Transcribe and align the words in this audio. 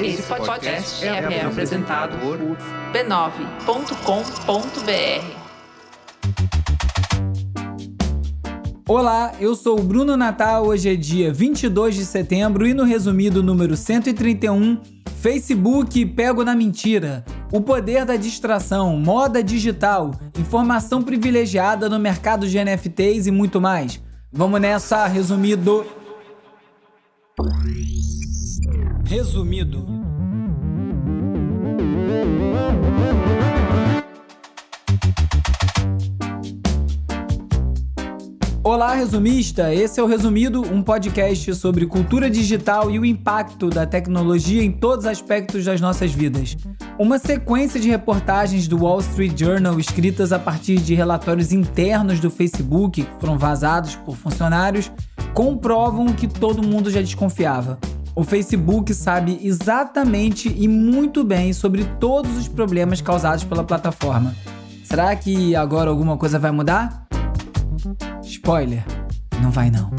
Esse 0.00 0.22
podcast 0.22 1.04
é, 1.04 1.08
é 1.08 1.44
apresentado 1.44 2.16
por 2.18 2.38
b9.com.br. 2.92 3.46
Olá, 8.88 9.32
eu 9.40 9.56
sou 9.56 9.80
o 9.80 9.82
Bruno 9.82 10.16
Natal. 10.16 10.66
Hoje 10.66 10.88
é 10.92 10.94
dia 10.94 11.32
22 11.32 11.96
de 11.96 12.06
setembro 12.06 12.64
e 12.66 12.72
no 12.72 12.84
resumido 12.84 13.42
número 13.42 13.76
131, 13.76 14.80
Facebook 15.20 16.06
pego 16.06 16.44
na 16.44 16.54
mentira. 16.54 17.24
O 17.52 17.60
poder 17.60 18.04
da 18.04 18.14
distração, 18.14 18.96
moda 18.96 19.42
digital, 19.42 20.12
informação 20.38 21.02
privilegiada 21.02 21.88
no 21.88 21.98
mercado 21.98 22.46
de 22.46 22.56
NFTs 22.62 23.26
e 23.26 23.32
muito 23.32 23.60
mais. 23.60 24.00
Vamos 24.32 24.60
nessa, 24.60 25.06
resumido. 25.08 25.84
Resumido. 29.08 29.86
Olá, 38.64 38.94
resumista! 38.94 39.72
Esse 39.72 40.00
é 40.00 40.02
o 40.02 40.06
Resumido, 40.06 40.60
um 40.60 40.82
podcast 40.82 41.54
sobre 41.54 41.86
cultura 41.86 42.28
digital 42.28 42.90
e 42.90 42.98
o 42.98 43.04
impacto 43.04 43.70
da 43.70 43.86
tecnologia 43.86 44.60
em 44.60 44.72
todos 44.72 45.04
os 45.04 45.10
aspectos 45.12 45.64
das 45.64 45.80
nossas 45.80 46.10
vidas. 46.10 46.56
Uma 46.98 47.20
sequência 47.20 47.78
de 47.78 47.88
reportagens 47.88 48.66
do 48.66 48.78
Wall 48.78 48.98
Street 48.98 49.38
Journal 49.38 49.78
escritas 49.78 50.32
a 50.32 50.38
partir 50.40 50.80
de 50.80 50.96
relatórios 50.96 51.52
internos 51.52 52.18
do 52.18 52.28
Facebook, 52.28 53.04
que 53.04 53.20
foram 53.20 53.38
vazados 53.38 53.94
por 53.94 54.16
funcionários, 54.16 54.90
comprovam 55.32 56.06
o 56.06 56.14
que 56.14 56.26
todo 56.26 56.60
mundo 56.60 56.90
já 56.90 57.00
desconfiava. 57.00 57.78
O 58.18 58.24
Facebook 58.24 58.94
sabe 58.94 59.38
exatamente 59.42 60.48
e 60.48 60.66
muito 60.66 61.22
bem 61.22 61.52
sobre 61.52 61.84
todos 62.00 62.34
os 62.38 62.48
problemas 62.48 63.02
causados 63.02 63.44
pela 63.44 63.62
plataforma. 63.62 64.34
Será 64.84 65.14
que 65.14 65.54
agora 65.54 65.90
alguma 65.90 66.16
coisa 66.16 66.38
vai 66.38 66.50
mudar? 66.50 67.06
Spoiler, 68.22 68.82
não 69.42 69.50
vai 69.50 69.70
não. 69.70 69.90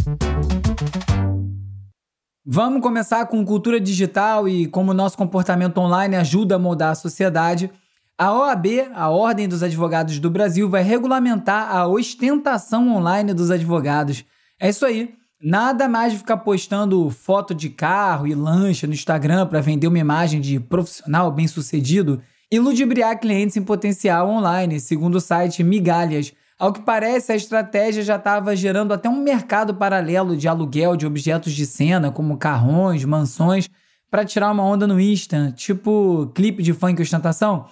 Vamos 2.43 2.81
começar 2.81 3.23
com 3.27 3.45
cultura 3.45 3.79
digital 3.79 4.49
e 4.49 4.65
como 4.65 4.95
nosso 4.95 5.15
comportamento 5.15 5.77
online 5.77 6.15
ajuda 6.15 6.55
a 6.55 6.59
moldar 6.59 6.93
a 6.93 6.95
sociedade. 6.95 7.69
A 8.17 8.33
OAB, 8.33 8.65
a 8.95 9.09
Ordem 9.09 9.47
dos 9.47 9.61
Advogados 9.61 10.17
do 10.17 10.31
Brasil, 10.31 10.67
vai 10.67 10.81
regulamentar 10.81 11.69
a 11.69 11.85
ostentação 11.85 12.95
online 12.95 13.31
dos 13.31 13.51
advogados. 13.51 14.25
É 14.59 14.69
isso 14.69 14.87
aí. 14.87 15.13
Nada 15.39 15.87
mais 15.87 16.13
de 16.13 16.17
ficar 16.17 16.37
postando 16.37 17.07
foto 17.11 17.53
de 17.53 17.69
carro 17.69 18.25
e 18.25 18.33
lancha 18.33 18.87
no 18.87 18.93
Instagram 18.93 19.45
para 19.45 19.61
vender 19.61 19.87
uma 19.87 19.99
imagem 19.99 20.41
de 20.41 20.59
profissional 20.59 21.31
bem-sucedido 21.31 22.19
e 22.51 22.57
ludibriar 22.59 23.19
clientes 23.19 23.55
em 23.55 23.61
potencial 23.61 24.27
online, 24.29 24.79
segundo 24.79 25.15
o 25.15 25.21
site 25.21 25.63
Migalhas. 25.63 26.33
Ao 26.57 26.73
que 26.73 26.81
parece, 26.81 27.31
a 27.31 27.35
estratégia 27.35 28.01
já 28.01 28.15
estava 28.15 28.55
gerando 28.55 28.95
até 28.95 29.07
um 29.07 29.21
mercado 29.21 29.75
paralelo 29.75 30.35
de 30.35 30.47
aluguel 30.47 30.97
de 30.97 31.05
objetos 31.05 31.53
de 31.53 31.67
cena, 31.67 32.11
como 32.11 32.37
carrões, 32.37 33.05
mansões, 33.05 33.69
para 34.09 34.25
tirar 34.25 34.51
uma 34.51 34.63
onda 34.63 34.87
no 34.87 34.99
Insta, 34.99 35.53
tipo 35.55 36.31
clipe 36.33 36.63
de 36.63 36.73
funk 36.73 36.99
ostentação. 36.99 37.67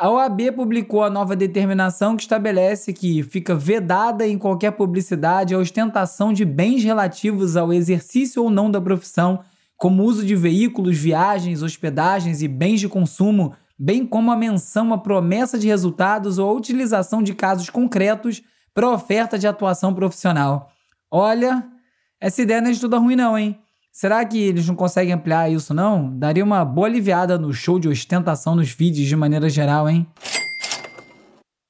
A 0.00 0.08
OAB 0.08 0.52
publicou 0.56 1.02
a 1.02 1.10
nova 1.10 1.36
determinação 1.36 2.16
que 2.16 2.22
estabelece 2.22 2.90
que 2.90 3.22
fica 3.22 3.54
vedada 3.54 4.26
em 4.26 4.38
qualquer 4.38 4.70
publicidade 4.70 5.54
a 5.54 5.58
ostentação 5.58 6.32
de 6.32 6.42
bens 6.42 6.82
relativos 6.82 7.54
ao 7.54 7.70
exercício 7.70 8.42
ou 8.42 8.48
não 8.48 8.70
da 8.70 8.80
profissão, 8.80 9.40
como 9.76 10.02
uso 10.02 10.24
de 10.24 10.34
veículos, 10.34 10.96
viagens, 10.96 11.62
hospedagens 11.62 12.40
e 12.40 12.48
bens 12.48 12.80
de 12.80 12.88
consumo 12.88 13.52
bem 13.78 14.06
como 14.06 14.32
a 14.32 14.36
menção 14.38 14.90
à 14.94 14.96
promessa 14.96 15.58
de 15.58 15.68
resultados 15.68 16.38
ou 16.38 16.48
a 16.48 16.54
utilização 16.54 17.22
de 17.22 17.34
casos 17.34 17.68
concretos 17.68 18.40
para 18.72 18.88
oferta 18.88 19.38
de 19.38 19.46
atuação 19.46 19.92
profissional. 19.92 20.70
Olha, 21.10 21.62
essa 22.18 22.40
ideia 22.40 22.62
não 22.62 22.70
é 22.70 22.72
de 22.72 22.80
tudo 22.80 22.98
ruim 22.98 23.16
não, 23.16 23.36
hein? 23.36 23.60
Será 23.92 24.24
que 24.24 24.38
eles 24.38 24.66
não 24.66 24.76
conseguem 24.76 25.12
ampliar 25.12 25.50
isso 25.50 25.74
não? 25.74 26.16
Daria 26.16 26.44
uma 26.44 26.64
boa 26.64 26.86
aliviada 26.86 27.36
no 27.36 27.52
show 27.52 27.78
de 27.78 27.88
ostentação 27.88 28.54
nos 28.54 28.70
feeds 28.70 29.06
de 29.06 29.16
maneira 29.16 29.50
geral, 29.50 29.88
hein? 29.88 30.06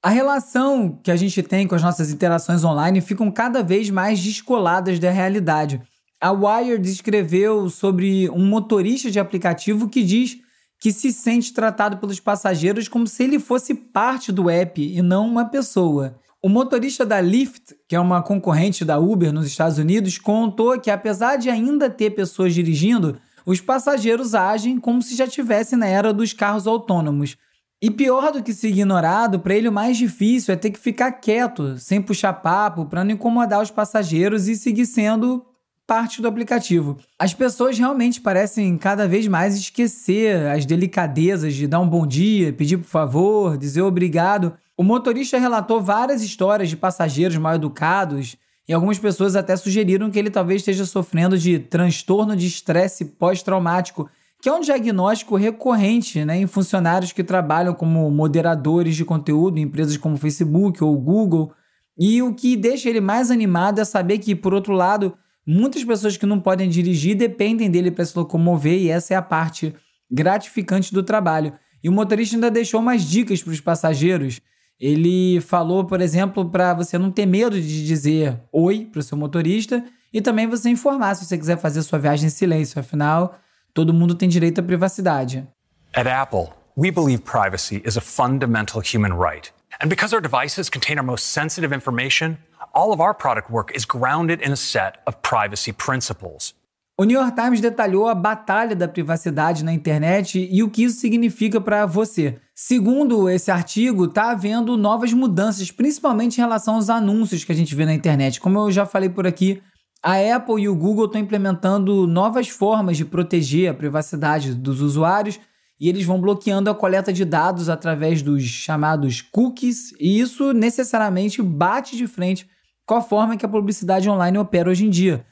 A 0.03 0.11
relação 0.11 0.99
que 1.03 1.11
a 1.11 1.17
gente 1.17 1.43
tem 1.43 1.67
com 1.67 1.75
as 1.75 1.83
nossas 1.83 2.11
interações 2.11 2.65
online 2.65 3.01
ficam 3.01 3.31
cada 3.31 3.63
vez 3.63 3.91
mais 3.91 4.23
descoladas 4.23 4.99
da 4.99 5.11
realidade. 5.11 5.81
A 6.21 6.31
Wired 6.31 6.89
escreveu 6.91 7.69
sobre 7.71 8.29
um 8.31 8.45
motorista 8.45 9.11
de 9.11 9.19
aplicativo 9.19 9.89
que 9.89 10.03
diz 10.03 10.37
que 10.79 10.93
se 10.93 11.13
sente 11.13 11.53
tratado 11.53 11.99
pelos 11.99 12.21
passageiros 12.21 12.89
como 12.89 13.07
se 13.07 13.23
ele 13.23 13.39
fosse 13.39 13.75
parte 13.75 14.33
do 14.33 14.49
app 14.49 14.81
e 14.81 15.03
não 15.03 15.27
uma 15.27 15.47
pessoa. 15.47 16.19
O 16.43 16.49
motorista 16.49 17.05
da 17.05 17.21
Lyft, 17.21 17.77
que 17.87 17.95
é 17.95 18.01
uma 18.01 18.23
concorrente 18.23 18.83
da 18.83 18.99
Uber 18.99 19.31
nos 19.31 19.47
Estados 19.47 19.77
Unidos, 19.77 20.17
contou 20.17 20.81
que 20.81 20.91
apesar 20.91 21.37
de 21.37 21.51
ainda 21.51 21.91
ter 21.91 22.11
pessoas 22.11 22.55
dirigindo, 22.55 23.21
os 23.45 23.61
passageiros 23.61 24.35
agem 24.35 24.79
como 24.79 25.03
se 25.03 25.15
já 25.15 25.27
estivessem 25.27 25.79
na 25.79 25.87
era 25.87 26.15
dos 26.15 26.33
carros 26.33 26.67
autônomos. 26.67 27.37
E 27.83 27.91
pior 27.91 28.33
do 28.33 28.43
que 28.43 28.55
ser 28.55 28.69
ignorado, 28.69 29.39
para 29.41 29.55
ele 29.55 29.69
o 29.69 29.73
mais 29.73 29.99
difícil 29.99 30.55
é 30.55 30.57
ter 30.57 30.71
que 30.71 30.79
ficar 30.79 31.13
quieto, 31.13 31.77
sem 31.79 32.01
puxar 32.01 32.33
papo, 32.33 32.87
para 32.87 33.05
não 33.05 33.13
incomodar 33.13 33.61
os 33.63 33.71
passageiros 33.71 34.49
e 34.49 34.57
seguir 34.57 34.87
sendo 34.87 35.45
parte 35.91 36.23
do 36.23 36.29
aplicativo. 36.29 36.99
As 37.19 37.35
pessoas 37.35 37.77
realmente 37.77 38.21
parecem 38.21 38.79
cada 38.79 39.09
vez 39.09 39.27
mais 39.27 39.57
esquecer 39.57 40.47
as 40.47 40.65
delicadezas 40.65 41.53
de 41.53 41.67
dar 41.67 41.81
um 41.81 41.89
bom 41.89 42.07
dia, 42.07 42.53
pedir 42.53 42.77
por 42.77 42.87
favor, 42.87 43.59
dizer 43.59 43.83
obrigado. 43.83 44.55
O 44.77 44.85
motorista 44.85 45.37
relatou 45.37 45.81
várias 45.83 46.23
histórias 46.23 46.69
de 46.69 46.77
passageiros 46.77 47.37
mal 47.39 47.57
educados 47.57 48.37
e 48.69 48.73
algumas 48.73 49.01
pessoas 49.01 49.35
até 49.35 49.57
sugeriram 49.57 50.13
que 50.13 50.19
ele 50.21 50.31
talvez 50.31 50.61
esteja 50.61 50.87
sofrendo 50.87 51.37
de 51.37 51.59
transtorno 51.59 52.37
de 52.37 52.47
estresse 52.47 53.05
pós-traumático, 53.05 54.09
que 54.41 54.49
é 54.49 54.53
um 54.53 54.61
diagnóstico 54.61 55.35
recorrente 55.35 56.25
né, 56.25 56.39
em 56.39 56.47
funcionários 56.47 57.11
que 57.11 57.25
trabalham 57.25 57.75
como 57.75 58.09
moderadores 58.13 58.95
de 58.95 59.05
conteúdo 59.05 59.59
em 59.59 59.63
empresas 59.63 59.97
como 59.97 60.17
Facebook 60.17 60.85
ou 60.85 60.97
Google. 60.97 61.53
E 61.99 62.23
o 62.23 62.33
que 62.33 62.57
deixa 62.57 62.89
ele 62.89 63.01
mais 63.01 63.29
animado 63.29 63.81
é 63.81 63.85
saber 63.85 64.19
que, 64.19 64.37
por 64.37 64.55
outro 64.55 64.73
lado, 64.73 65.17
Muitas 65.53 65.83
pessoas 65.83 66.17
que 66.17 66.25
não 66.25 66.39
podem 66.39 66.69
dirigir 66.69 67.17
dependem 67.17 67.69
dele 67.69 67.91
para 67.91 68.05
se 68.05 68.17
locomover 68.17 68.81
e 68.81 68.89
essa 68.89 69.15
é 69.15 69.17
a 69.17 69.23
parte 69.23 69.75
gratificante 70.09 70.95
do 70.95 71.03
trabalho. 71.03 71.53
E 71.83 71.89
o 71.89 71.93
motorista 71.93 72.37
ainda 72.37 72.49
deixou 72.49 72.81
mais 72.81 73.03
dicas 73.03 73.43
para 73.43 73.53
os 73.53 73.61
passageiros. 73.61 74.41
Ele 74.79 75.41
falou, 75.41 75.85
por 75.85 76.01
exemplo, 76.01 76.49
para 76.49 76.73
você 76.73 76.97
não 76.97 77.11
ter 77.11 77.27
medo 77.27 77.61
de 77.61 77.85
dizer 77.85 78.41
oi 78.53 78.89
para 78.93 79.01
o 79.01 79.03
seu 79.03 79.19
motorista 79.19 79.85
e 80.13 80.21
também 80.21 80.47
você 80.47 80.71
informar 80.71 81.17
se 81.17 81.25
você 81.25 81.37
quiser 81.37 81.59
fazer 81.59 81.83
sua 81.83 81.99
viagem 81.99 82.29
em 82.29 82.31
silêncio. 82.31 82.79
Afinal, 82.79 83.37
todo 83.75 83.93
mundo 83.93 84.15
tem 84.15 84.29
direito 84.29 84.61
à 84.61 84.63
privacidade. 84.63 85.45
At 85.93 86.07
Apple, 86.07 86.51
we 86.79 86.93
believe 86.93 87.25
privacy 87.25 87.83
is 87.85 87.97
a 87.97 88.01
fundamental 88.01 88.81
human 88.81 89.19
right. 89.19 89.53
And 89.83 89.89
because 89.89 90.13
our 90.13 90.21
devices 90.21 90.69
contain 90.69 90.99
our 90.99 91.05
most 91.05 91.29
sensitive 91.33 91.73
information, 91.73 92.37
all 92.75 92.93
of 92.93 93.01
our 93.01 93.15
product 93.15 93.51
work 93.51 93.75
is 93.75 93.87
grounded 93.87 94.43
in 94.43 94.53
a 94.53 94.57
set 94.57 94.99
of 95.07 95.17
privacy 95.23 95.73
principles. 95.73 96.55
O 96.99 97.05
New 97.05 97.19
York 97.19 97.35
Times 97.35 97.63
detalhou 97.63 98.07
a 98.07 98.15
batalha 98.15 98.77
da 98.77 98.87
privacidade 98.87 99.65
na 99.65 99.73
internet 99.73 100.39
e 100.53 100.63
o 100.63 100.69
que 100.69 100.83
isso 100.83 101.01
significa 101.01 101.59
para 101.59 101.87
você. 101.87 102.37
Segundo 102.55 103.27
esse 103.27 103.51
artigo, 103.51 104.05
está 104.05 104.33
havendo 104.33 104.77
novas 104.77 105.15
mudanças, 105.15 105.71
principalmente 105.71 106.37
em 106.37 106.43
relação 106.43 106.75
aos 106.75 106.91
anúncios 106.91 107.43
que 107.43 107.53
a 107.53 107.55
gente 107.55 107.75
vê 107.75 107.87
na 107.87 107.95
internet. 107.95 108.39
Como 108.39 108.59
eu 108.59 108.71
já 108.71 108.85
falei 108.85 109.09
por 109.09 109.27
aqui, 109.27 109.63
a 110.03 110.17
Apple 110.37 110.61
e 110.61 110.69
o 110.69 110.77
Google 110.77 111.07
estão 111.07 111.23
implementando 111.23 112.07
novas 112.07 112.51
formas 112.51 112.99
de 112.99 113.07
proteger 113.07 113.71
a 113.71 113.75
privacidade 113.75 114.55
dos 114.55 114.83
usuários 114.83 115.41
e 115.81 115.89
eles 115.89 116.05
vão 116.05 116.21
bloqueando 116.21 116.69
a 116.69 116.75
coleta 116.75 117.11
de 117.11 117.25
dados 117.25 117.71
através 117.71 118.21
dos 118.21 118.43
chamados 118.43 119.23
cookies, 119.23 119.93
e 119.99 120.21
isso 120.21 120.53
necessariamente 120.53 121.41
bate 121.41 121.97
de 121.97 122.07
frente 122.07 122.47
com 122.85 122.95
a 122.95 123.01
forma 123.01 123.37
que 123.37 123.47
a 123.47 123.49
publicidade 123.49 124.11
online 124.11 124.37
opera 124.37 124.69
hoje 124.69 124.85
em 124.85 124.91
dia. 124.91 125.25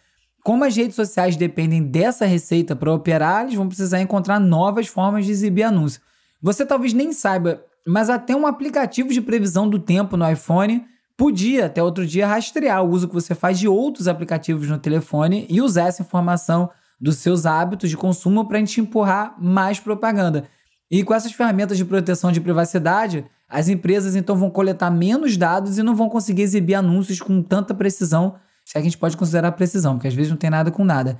Como 0.43 0.65
as 0.65 0.75
redes 0.75 0.97
sociais 0.97 1.37
dependem 1.37 1.83
dessa 1.83 2.25
receita 2.25 2.75
para 2.75 2.93
operar, 2.95 3.43
eles 3.43 3.57
vão 3.57 3.69
precisar 3.69 4.01
encontrar 4.01 4.41
novas 4.41 4.87
formas 4.87 5.27
de 5.27 5.33
exibir 5.33 5.65
anúncio. 5.65 6.01
Você 6.41 6.65
talvez 6.65 6.95
nem 6.95 7.13
saiba, 7.13 7.63
mas 7.87 8.09
até 8.09 8.35
um 8.35 8.47
aplicativo 8.47 9.13
de 9.13 9.21
previsão 9.21 9.69
do 9.69 9.79
tempo 9.79 10.17
no 10.17 10.31
iPhone 10.31 10.87
podia, 11.17 11.67
até 11.67 11.83
outro 11.83 12.07
dia, 12.07 12.27
rastrear 12.27 12.83
o 12.83 12.89
uso 12.89 13.09
que 13.09 13.15
você 13.15 13.35
faz 13.35 13.59
de 13.59 13.69
outros 13.69 14.09
aplicativos 14.09 14.69
no 14.69 14.79
telefone 14.79 15.47
e 15.51 15.61
usar 15.61 15.89
essa 15.89 16.01
informação 16.01 16.71
dos 17.01 17.17
seus 17.17 17.47
hábitos 17.47 17.91
de 17.91 17.97
consumo 17.97 18.47
para 18.47 18.57
a 18.57 18.61
gente 18.61 18.81
empurrar 18.81 19.35
mais 19.39 19.79
propaganda. 19.79 20.45
E 20.91 21.05
com 21.05 21.15
essas 21.15 21.33
ferramentas 21.33 21.77
de 21.77 21.85
proteção 21.85 22.33
de 22.33 22.41
privacidade, 22.41 23.25
as 23.49 23.69
empresas 23.69 24.17
então 24.17 24.37
vão 24.37 24.51
coletar 24.51 24.91
menos 24.91 25.37
dados 25.37 25.79
e 25.79 25.83
não 25.83 25.95
vão 25.95 26.09
conseguir 26.09 26.43
exibir 26.43 26.75
anúncios 26.75 27.21
com 27.21 27.43
tanta 27.43 27.75
precisão, 27.75 28.37
se 28.65 28.77
a 28.77 28.81
gente 28.81 28.99
pode 28.99 29.17
considerar 29.17 29.53
precisão, 29.53 29.95
porque 29.95 30.09
às 30.09 30.15
vezes 30.15 30.31
não 30.31 30.37
tem 30.37 30.51
nada 30.51 30.71
com 30.71 30.85
nada. 30.85 31.19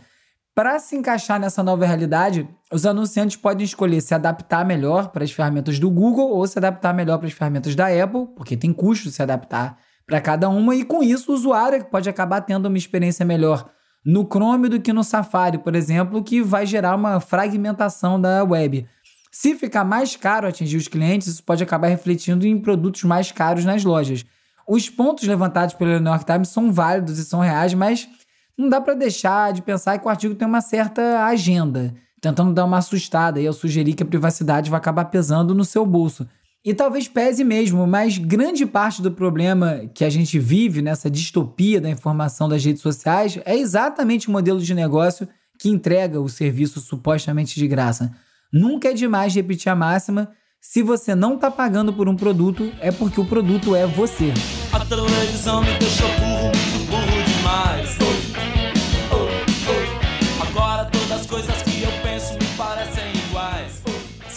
Para 0.55 0.79
se 0.81 0.97
encaixar 0.97 1.39
nessa 1.39 1.63
nova 1.63 1.87
realidade, 1.87 2.49
os 2.73 2.85
anunciantes 2.85 3.37
podem 3.37 3.65
escolher 3.65 4.01
se 4.01 4.13
adaptar 4.13 4.67
melhor 4.67 5.09
para 5.09 5.23
as 5.23 5.31
ferramentas 5.31 5.79
do 5.79 5.89
Google 5.89 6.31
ou 6.31 6.47
se 6.47 6.59
adaptar 6.59 6.93
melhor 6.93 7.19
para 7.19 7.29
as 7.29 7.33
ferramentas 7.33 7.75
da 7.75 7.87
Apple, 7.87 8.27
porque 8.37 8.57
tem 8.57 8.73
custo 8.73 9.11
se 9.11 9.23
adaptar 9.23 9.79
para 10.07 10.21
cada 10.21 10.49
uma, 10.49 10.75
e 10.75 10.85
com 10.85 11.03
isso 11.03 11.31
o 11.31 11.35
usuário 11.35 11.85
pode 11.85 12.09
acabar 12.09 12.41
tendo 12.41 12.67
uma 12.67 12.79
experiência 12.79 13.25
melhor 13.25 13.71
no 14.05 14.25
Chrome 14.25 14.69
do 14.69 14.81
que 14.81 14.93
no 14.93 15.05
Safari, 15.05 15.59
por 15.59 15.75
exemplo, 15.75 16.23
que 16.23 16.43
vai 16.43 16.65
gerar 16.67 16.95
uma 16.95 17.21
fragmentação 17.21 18.21
da 18.21 18.43
web. 18.45 18.87
Se 19.31 19.55
ficar 19.55 19.85
mais 19.85 20.17
caro 20.17 20.47
atingir 20.47 20.77
os 20.77 20.89
clientes, 20.89 21.29
isso 21.29 21.43
pode 21.43 21.63
acabar 21.63 21.89
refletindo 21.89 22.47
em 22.47 22.59
produtos 22.59 23.05
mais 23.05 23.31
caros 23.31 23.65
nas 23.65 23.85
lojas. 23.85 24.25
Os 24.67 24.89
pontos 24.91 25.27
levantados 25.27 25.75
pelo 25.75 25.99
New 25.99 26.11
York 26.13 26.25
Times 26.25 26.49
são 26.49 26.73
válidos 26.73 27.19
e 27.19 27.25
são 27.25 27.41
reais, 27.41 27.75
mas 27.75 28.09
não 28.57 28.69
dá 28.69 28.81
para 28.81 28.95
deixar 28.95 29.53
de 29.53 29.63
pensar 29.63 29.99
que 29.99 30.07
o 30.07 30.11
artigo 30.11 30.35
tem 30.35 30.49
uma 30.49 30.61
certa 30.61 31.25
agenda, 31.25 31.95
tentando 32.21 32.53
dar 32.53 32.65
uma 32.65 32.79
assustada 32.79 33.41
e 33.41 33.45
eu 33.45 33.53
sugerir 33.53 33.95
que 33.95 34.03
a 34.03 34.07
privacidade 34.07 34.71
vai 34.71 34.79
acabar 34.79 35.05
pesando 35.07 35.55
no 35.55 35.65
seu 35.65 35.87
bolso. 35.87 36.29
E 36.65 36.75
talvez 36.75 37.07
pese 37.07 37.45
mesmo, 37.45 37.87
mas 37.87 38.19
grande 38.19 38.67
parte 38.67 39.01
do 39.01 39.13
problema 39.13 39.83
que 39.95 40.05
a 40.05 40.11
gente 40.11 40.39
vive 40.39 40.83
nessa 40.83 41.09
distopia 41.09 41.81
da 41.81 41.89
informação 41.89 42.49
das 42.49 42.65
redes 42.65 42.83
sociais 42.83 43.39
é 43.45 43.57
exatamente 43.57 44.29
o 44.29 44.33
modelo 44.33 44.61
de 44.61 44.75
negócio 44.75 45.29
que 45.59 45.69
entrega 45.69 46.21
o 46.21 46.29
serviço 46.29 46.81
supostamente 46.81 47.55
de 47.55 47.67
graça. 47.67 48.13
Nunca 48.53 48.89
é 48.89 48.93
demais 48.93 49.35
repetir 49.35 49.71
a 49.71 49.77
máxima: 49.77 50.31
se 50.61 50.83
você 50.83 51.15
não 51.15 51.35
está 51.35 51.51
pagando 51.51 51.93
por 51.93 52.09
um 52.09 52.17
produto, 52.17 52.73
é 52.81 52.91
porque 52.91 53.21
o 53.21 53.25
produto 53.25 53.77
é 53.77 53.87
você. 53.87 54.33
A 54.73 54.85
televisão 54.85 55.63
me 55.63 55.79
deixou 55.79 56.09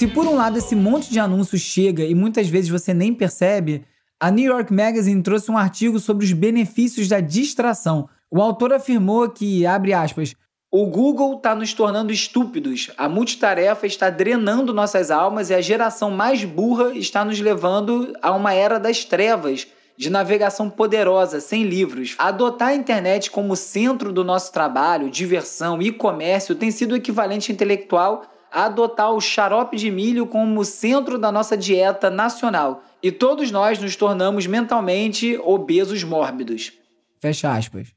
Se 0.02 0.08
por 0.08 0.26
um 0.26 0.34
lado 0.34 0.58
esse 0.58 0.76
monte 0.76 1.12
de 1.12 1.20
anúncios 1.20 1.62
chega 1.62 2.04
e 2.04 2.16
muitas 2.16 2.48
vezes 2.48 2.72
você 2.72 2.92
nem 2.92 3.14
percebe, 3.14 3.86
a 4.20 4.32
New 4.32 4.52
York 4.52 4.74
Magazine 4.74 5.22
trouxe 5.22 5.52
um 5.52 5.58
artigo 5.60 6.00
sobre 6.00 6.26
os 6.26 6.34
benefícios 6.34 7.08
da 7.08 7.20
distração. 7.20 8.10
O 8.32 8.42
autor 8.42 8.74
afirmou 8.74 9.30
que, 9.30 9.64
abre 9.64 9.94
aspas, 9.94 10.34
o 10.72 10.88
Google 10.88 11.36
está 11.36 11.54
nos 11.54 11.72
tornando 11.76 12.12
estúpidos, 12.12 12.90
a 12.98 13.08
multitarefa 13.08 13.86
está 13.86 14.10
drenando 14.10 14.74
nossas 14.74 15.12
almas 15.12 15.52
e 15.52 15.54
a 15.54 15.62
geração 15.62 16.10
mais 16.10 16.44
burra 16.44 16.98
está 16.98 17.24
nos 17.24 17.40
levando 17.40 18.12
a 18.24 18.32
uma 18.32 18.56
era 18.56 18.80
das 18.80 19.06
trevas, 19.06 19.68
de 19.96 20.10
navegação 20.10 20.68
poderosa, 20.68 21.40
sem 21.40 21.62
livros. 21.62 22.16
Adotar 22.18 22.70
a 22.70 22.76
internet 22.76 23.30
como 23.30 23.56
centro 23.56 24.12
do 24.12 24.24
nosso 24.24 24.52
trabalho, 24.52 25.12
diversão 25.12 25.80
e 25.80 25.92
comércio 25.92 26.56
tem 26.56 26.72
sido 26.72 26.94
o 26.94 26.96
equivalente 26.96 27.52
intelectual 27.52 28.24
adotar 28.52 29.12
o 29.12 29.22
xarope 29.22 29.78
de 29.78 29.90
milho 29.90 30.28
como 30.28 30.66
centro 30.66 31.18
da 31.18 31.32
nossa 31.32 31.56
dieta 31.56 32.10
nacional 32.10 32.84
e 33.02 33.12
todos 33.12 33.50
nós 33.50 33.80
nos 33.80 33.96
tornamos 33.96 34.46
mentalmente 34.46 35.38
obesos 35.44 36.04
mórbidos. 36.04 36.74
Fecha 37.20 37.52
aspas. 37.52 37.94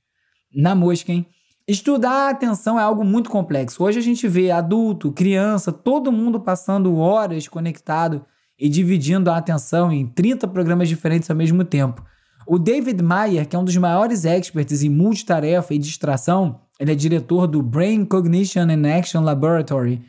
Na 0.54 0.74
mosca, 0.74 1.10
hein? 1.10 1.26
Estudar 1.66 2.28
a 2.28 2.30
atenção 2.30 2.78
é 2.78 2.82
algo 2.82 3.04
muito 3.04 3.30
complexo. 3.30 3.82
Hoje 3.82 3.98
a 3.98 4.02
gente 4.02 4.28
vê 4.28 4.50
adulto, 4.50 5.10
criança, 5.10 5.72
todo 5.72 6.12
mundo 6.12 6.38
passando 6.38 6.96
horas 6.96 7.48
conectado 7.48 8.24
e 8.58 8.68
dividindo 8.68 9.30
a 9.30 9.36
atenção 9.36 9.90
em 9.90 10.06
30 10.06 10.46
programas 10.48 10.88
diferentes 10.88 11.28
ao 11.28 11.36
mesmo 11.36 11.64
tempo. 11.64 12.04
O 12.46 12.58
David 12.58 13.02
Mayer, 13.02 13.48
que 13.48 13.56
é 13.56 13.58
um 13.58 13.64
dos 13.64 13.76
maiores 13.76 14.26
experts 14.26 14.82
em 14.82 14.90
multitarefa 14.90 15.72
e 15.72 15.78
distração, 15.78 16.60
ele 16.78 16.92
é 16.92 16.94
diretor 16.94 17.46
do 17.46 17.62
Brain 17.62 18.04
Cognition 18.04 18.68
and 18.68 18.86
Action 18.86 19.22
Laboratory 19.22 20.02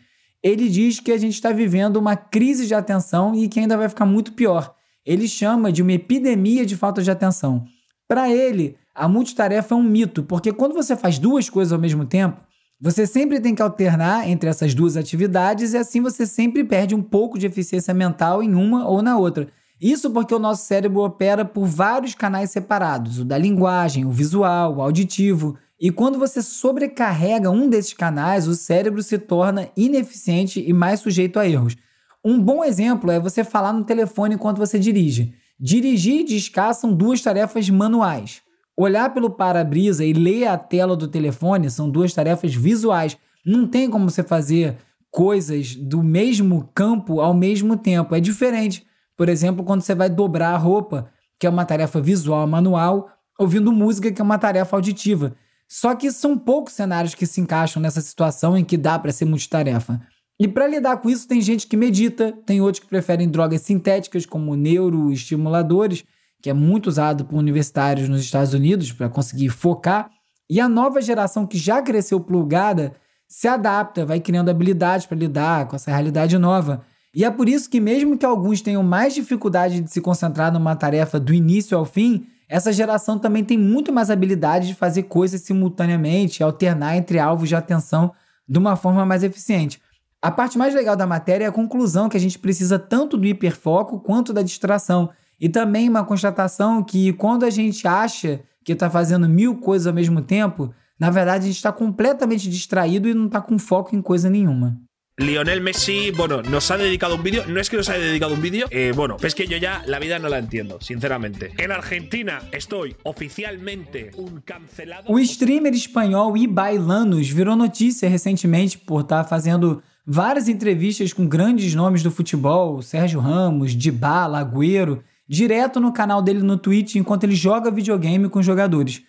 ele 0.45 0.69
diz 0.69 0.99
que 0.99 1.11
a 1.11 1.17
gente 1.17 1.33
está 1.33 1.51
vivendo 1.51 1.97
uma 1.97 2.15
crise 2.15 2.67
de 2.67 2.75
atenção 2.75 3.33
e 3.33 3.47
que 3.47 3.59
ainda 3.59 3.75
vai 3.75 3.89
ficar 3.89 4.05
muito 4.05 4.33
pior. 4.33 4.75
Ele 5.03 5.27
chama 5.27 5.71
de 5.71 5.81
uma 5.81 5.93
epidemia 5.93 6.63
de 6.63 6.77
falta 6.77 7.01
de 7.01 7.09
atenção. 7.09 7.65
Para 8.07 8.29
ele, 8.29 8.77
a 8.93 9.07
multitarefa 9.07 9.73
é 9.73 9.77
um 9.77 9.81
mito, 9.81 10.21
porque 10.21 10.53
quando 10.53 10.75
você 10.75 10.95
faz 10.95 11.17
duas 11.17 11.49
coisas 11.49 11.73
ao 11.73 11.79
mesmo 11.79 12.05
tempo, 12.05 12.39
você 12.79 13.07
sempre 13.07 13.39
tem 13.39 13.55
que 13.55 13.61
alternar 13.63 14.29
entre 14.29 14.47
essas 14.47 14.75
duas 14.75 14.95
atividades 14.95 15.73
e 15.73 15.77
assim 15.77 15.99
você 15.99 16.27
sempre 16.27 16.63
perde 16.63 16.93
um 16.93 17.01
pouco 17.01 17.39
de 17.39 17.47
eficiência 17.47 17.91
mental 17.91 18.43
em 18.43 18.53
uma 18.53 18.87
ou 18.87 19.01
na 19.01 19.17
outra. 19.17 19.47
Isso 19.81 20.11
porque 20.11 20.35
o 20.35 20.39
nosso 20.39 20.63
cérebro 20.63 21.01
opera 21.01 21.43
por 21.43 21.65
vários 21.65 22.13
canais 22.13 22.51
separados: 22.51 23.17
o 23.17 23.25
da 23.25 23.35
linguagem, 23.35 24.05
o 24.05 24.11
visual, 24.11 24.75
o 24.75 24.81
auditivo. 24.83 25.57
E 25.79 25.91
quando 25.91 26.17
você 26.17 26.41
sobrecarrega 26.41 27.51
um 27.51 27.69
desses 27.69 27.93
canais, 27.93 28.47
o 28.47 28.55
cérebro 28.55 29.03
se 29.03 29.17
torna 29.17 29.69
ineficiente 29.75 30.63
e 30.65 30.71
mais 30.71 31.01
sujeito 31.01 31.37
a 31.37 31.47
erros. 31.47 31.75
Um 32.23 32.39
bom 32.39 32.63
exemplo 32.63 33.11
é 33.11 33.19
você 33.19 33.43
falar 33.43 33.73
no 33.73 33.83
telefone 33.83 34.35
enquanto 34.35 34.57
você 34.57 34.79
dirige. 34.79 35.33
Dirigir 35.59 36.21
e 36.21 36.23
discar 36.23 36.73
são 36.73 36.93
duas 36.93 37.21
tarefas 37.21 37.69
manuais. 37.69 38.41
Olhar 38.77 39.13
pelo 39.13 39.29
para-brisa 39.29 40.03
e 40.03 40.11
ler 40.11 40.47
a 40.47 40.57
tela 40.57 40.95
do 40.95 41.07
telefone 41.07 41.69
são 41.69 41.89
duas 41.89 42.13
tarefas 42.13 42.53
visuais. 42.53 43.17
Não 43.45 43.67
tem 43.67 43.89
como 43.89 44.09
você 44.09 44.23
fazer 44.23 44.77
coisas 45.11 45.75
do 45.75 46.03
mesmo 46.03 46.69
campo 46.73 47.21
ao 47.21 47.33
mesmo 47.33 47.77
tempo. 47.77 48.15
É 48.15 48.19
diferente. 48.19 48.85
Por 49.15 49.29
exemplo, 49.29 49.63
quando 49.63 49.81
você 49.81 49.95
vai 49.95 50.09
dobrar 50.09 50.53
a 50.53 50.57
roupa, 50.57 51.09
que 51.39 51.47
é 51.47 51.49
uma 51.49 51.63
tarefa 51.63 52.01
visual 52.01 52.45
manual, 52.47 53.09
ouvindo 53.39 53.71
música, 53.71 54.11
que 54.11 54.21
é 54.21 54.23
uma 54.23 54.37
tarefa 54.37 54.75
auditiva. 54.75 55.35
Só 55.67 55.95
que 55.95 56.11
são 56.11 56.37
poucos 56.37 56.73
cenários 56.73 57.15
que 57.15 57.25
se 57.25 57.41
encaixam 57.41 57.81
nessa 57.81 58.01
situação 58.01 58.57
em 58.57 58.63
que 58.63 58.77
dá 58.77 58.97
para 58.99 59.11
ser 59.11 59.25
multitarefa. 59.25 59.99
E 60.39 60.47
para 60.47 60.67
lidar 60.67 60.97
com 60.97 61.09
isso, 61.09 61.27
tem 61.27 61.41
gente 61.41 61.65
que 61.65 61.77
medita, 61.77 62.33
tem 62.45 62.61
outros 62.61 62.83
que 62.83 62.89
preferem 62.89 63.29
drogas 63.29 63.61
sintéticas, 63.61 64.25
como 64.25 64.55
neuroestimuladores, 64.55 66.03
que 66.41 66.49
é 66.49 66.53
muito 66.53 66.87
usado 66.87 67.25
por 67.25 67.37
universitários 67.37 68.09
nos 68.09 68.21
Estados 68.21 68.53
Unidos 68.53 68.91
para 68.91 69.09
conseguir 69.09 69.49
focar. 69.49 70.09
E 70.49 70.59
a 70.59 70.69
nova 70.69 71.01
geração 71.01 71.47
que 71.47 71.57
já 71.57 71.81
cresceu 71.81 72.19
plugada 72.19 72.93
se 73.27 73.47
adapta, 73.47 74.05
vai 74.05 74.19
criando 74.19 74.49
habilidades 74.49 75.05
para 75.05 75.17
lidar 75.17 75.67
com 75.67 75.75
essa 75.75 75.89
realidade 75.89 76.37
nova. 76.37 76.85
E 77.13 77.23
é 77.23 77.31
por 77.31 77.47
isso 77.47 77.69
que, 77.69 77.79
mesmo 77.79 78.17
que 78.17 78.25
alguns 78.25 78.61
tenham 78.61 78.83
mais 78.83 79.15
dificuldade 79.15 79.81
de 79.81 79.89
se 79.89 80.01
concentrar 80.01 80.51
numa 80.51 80.75
tarefa 80.75 81.19
do 81.19 81.33
início 81.33 81.77
ao 81.77 81.85
fim, 81.85 82.27
essa 82.47 82.71
geração 82.71 83.17
também 83.17 83.43
tem 83.43 83.57
muito 83.57 83.91
mais 83.91 84.09
habilidade 84.09 84.67
de 84.67 84.75
fazer 84.75 85.03
coisas 85.03 85.41
simultaneamente, 85.41 86.43
alternar 86.43 86.95
entre 86.95 87.19
alvos 87.19 87.49
de 87.49 87.55
atenção 87.55 88.11
de 88.47 88.59
uma 88.59 88.75
forma 88.75 89.05
mais 89.05 89.23
eficiente. 89.23 89.81
A 90.21 90.31
parte 90.31 90.57
mais 90.57 90.73
legal 90.73 90.95
da 90.95 91.05
matéria 91.05 91.45
é 91.45 91.47
a 91.47 91.51
conclusão 91.51 92.09
que 92.09 92.17
a 92.17 92.19
gente 92.19 92.39
precisa 92.39 92.79
tanto 92.79 93.17
do 93.17 93.25
hiperfoco 93.25 93.99
quanto 93.99 94.33
da 94.33 94.41
distração. 94.41 95.09
E 95.39 95.49
também 95.49 95.89
uma 95.89 96.03
constatação 96.03 96.83
que 96.83 97.13
quando 97.13 97.43
a 97.43 97.49
gente 97.49 97.87
acha 97.87 98.41
que 98.63 98.73
está 98.73 98.89
fazendo 98.89 99.27
mil 99.27 99.57
coisas 99.57 99.87
ao 99.87 99.93
mesmo 99.93 100.21
tempo, 100.21 100.73
na 100.99 101.09
verdade 101.09 101.43
a 101.43 101.47
gente 101.47 101.57
está 101.57 101.71
completamente 101.71 102.49
distraído 102.49 103.07
e 103.07 103.13
não 103.13 103.27
está 103.27 103.41
com 103.41 103.59
foco 103.59 103.95
em 103.95 104.01
coisa 104.01 104.29
nenhuma. 104.29 104.79
Lionel 105.17 105.61
Messi, 105.61 106.11
bueno, 106.11 106.41
nos 106.41 106.69
ha 106.71 106.77
dedicado 106.77 107.15
un 107.15 107.23
vídeo. 107.23 107.45
No 107.47 107.61
es 107.61 107.69
que 107.69 107.77
nos 107.77 107.87
haya 107.87 108.03
dedicado 108.03 108.33
un 108.33 108.41
vídeo, 108.41 108.67
eh, 108.69 108.91
bueno, 108.93 109.15
es 109.23 109.33
que 109.33 109.47
yo 109.47 109.55
ya 109.55 109.81
la 109.87 109.97
vida 109.97 110.19
no 110.19 110.27
la 110.27 110.39
entiendo, 110.39 110.77
sinceramente. 110.81 111.53
En 111.57 111.71
Argentina 111.71 112.41
estoy 112.51 112.97
oficialmente 113.03 114.11
un 114.17 114.41
cancelado. 114.41 115.05
O 115.07 115.17
streamer 115.23 115.73
espanhol 115.73 116.35
Ibai 116.35 116.77
Lanos 116.77 117.29
virou 117.29 117.55
notícia 117.55 118.09
recentemente 118.09 118.77
por 118.77 119.03
estar 119.03 119.23
tá 119.23 119.29
fazendo 119.29 119.81
várias 120.05 120.49
entrevistas 120.49 121.13
com 121.13 121.25
grandes 121.25 121.73
nomes 121.73 122.03
do 122.03 122.11
futebol, 122.11 122.81
Sérgio 122.81 123.21
Ramos, 123.21 123.73
Dybala, 123.73 124.39
Agüero, 124.39 125.01
direto 125.25 125.79
no 125.79 125.93
canal 125.93 126.21
dele 126.21 126.41
no 126.41 126.57
Twitch 126.57 126.97
enquanto 126.97 127.23
ele 127.23 127.37
joga 127.37 127.71
videogame 127.71 128.27
com 128.27 128.43
jogadores. 128.43 129.01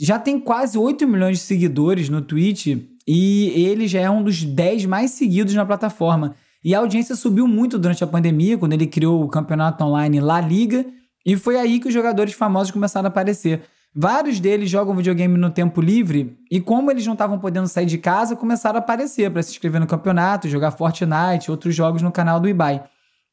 Já 0.00 0.18
tem 0.18 0.40
quase 0.40 0.78
8 0.78 1.06
milhões 1.06 1.36
de 1.36 1.44
seguidores 1.44 2.08
no 2.08 2.22
Twitch 2.22 2.78
e 3.12 3.64
ele 3.64 3.88
já 3.88 3.98
é 3.98 4.08
um 4.08 4.22
dos 4.22 4.44
10 4.44 4.86
mais 4.86 5.10
seguidos 5.10 5.52
na 5.52 5.66
plataforma. 5.66 6.36
E 6.64 6.76
a 6.76 6.78
audiência 6.78 7.16
subiu 7.16 7.48
muito 7.48 7.76
durante 7.76 8.04
a 8.04 8.06
pandemia, 8.06 8.56
quando 8.56 8.72
ele 8.72 8.86
criou 8.86 9.24
o 9.24 9.28
campeonato 9.28 9.82
online 9.82 10.20
La 10.20 10.40
Liga, 10.40 10.86
e 11.26 11.36
foi 11.36 11.56
aí 11.58 11.80
que 11.80 11.88
os 11.88 11.92
jogadores 11.92 12.34
famosos 12.34 12.70
começaram 12.70 13.06
a 13.06 13.08
aparecer. 13.08 13.62
Vários 13.92 14.38
deles 14.38 14.70
jogam 14.70 14.94
videogame 14.94 15.36
no 15.36 15.50
tempo 15.50 15.80
livre 15.80 16.38
e, 16.48 16.60
como 16.60 16.88
eles 16.88 17.04
não 17.04 17.14
estavam 17.14 17.36
podendo 17.40 17.66
sair 17.66 17.86
de 17.86 17.98
casa, 17.98 18.36
começaram 18.36 18.76
a 18.76 18.78
aparecer 18.78 19.28
para 19.28 19.42
se 19.42 19.50
inscrever 19.50 19.80
no 19.80 19.88
campeonato, 19.88 20.48
jogar 20.48 20.70
Fortnite, 20.70 21.50
outros 21.50 21.74
jogos 21.74 22.02
no 22.02 22.12
canal 22.12 22.38
do 22.38 22.48
Ibai. 22.48 22.84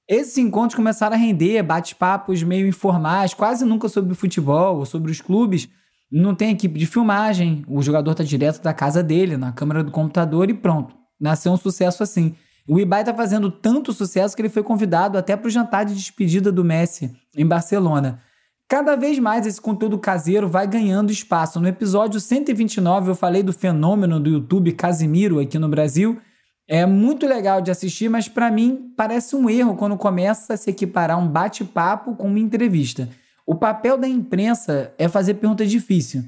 Esses 0.10 0.40
encontros 0.40 0.74
começaram 0.74 1.16
a 1.16 1.20
render 1.20 1.62
bate-papos 1.62 2.42
meio 2.42 2.66
informais, 2.66 3.36
quase 3.36 3.64
nunca 3.64 3.88
sobre 3.88 4.16
futebol 4.16 4.80
ou 4.80 4.86
sobre 4.88 5.12
os 5.12 5.22
clubes, 5.22 5.70
não 6.12 6.34
tem 6.34 6.52
equipe 6.52 6.80
de 6.80 6.86
filmagem, 6.86 7.64
o 7.68 7.82
jogador 7.82 8.16
tá 8.16 8.24
direto 8.24 8.62
da 8.62 8.74
casa 8.74 9.04
dele, 9.04 9.36
na 9.38 9.52
câmera 9.52 9.84
do 9.84 9.92
computador 9.92 10.50
e 10.50 10.54
pronto. 10.54 10.96
Nasceu 11.20 11.52
um 11.52 11.58
sucesso 11.58 12.04
assim. 12.04 12.36
O 12.68 12.80
Ibai 12.80 13.04
tá 13.04 13.14
fazendo 13.14 13.50
tanto 13.50 13.94
sucesso 13.94 14.36
que 14.36 14.42
ele 14.42 14.50
foi 14.50 14.64
convidado 14.64 15.18
até 15.18 15.36
para 15.36 15.48
o 15.48 15.52
jantar 15.52 15.86
de 15.86 15.96
despedida 15.96 16.52
do 16.52 16.64
Messi 16.64 17.12
em 17.36 17.46
Barcelona. 17.46 18.22
Cada 18.70 18.98
vez 18.98 19.18
mais 19.18 19.48
esse 19.48 19.62
conteúdo 19.62 19.98
caseiro 19.98 20.50
vai 20.50 20.68
ganhando 20.68 21.10
espaço. 21.10 21.60
No 21.60 21.68
episódio 21.68 22.20
129 22.20 23.12
eu 23.12 23.16
falei 23.16 23.42
do 23.42 23.54
fenômeno 23.54 24.20
do 24.20 24.30
YouTube 24.30 24.74
Casimiro 24.74 25.40
aqui 25.40 25.58
no 25.58 25.70
Brasil. 25.70 26.20
É 26.68 26.86
muito 26.86 27.26
legal 27.26 27.62
de 27.62 27.72
assistir, 27.72 28.10
mas 28.10 28.28
para 28.28 28.52
mim 28.52 28.92
parece 28.98 29.38
um 29.38 29.50
erro 29.50 29.78
quando 29.78 29.96
começa 29.96 30.54
a 30.54 30.58
se 30.58 30.70
equiparar 30.70 31.18
um 31.18 31.30
bate-papo 31.30 32.16
com 32.16 32.28
uma 32.28 32.40
entrevista. 32.40 33.08
O 33.48 33.56
papel 33.56 33.98
da 33.98 34.10
imprensa 34.10 34.94
é 34.98 35.08
fazer 35.08 35.36
pergunta 35.36 35.66
difícil. 35.66 36.22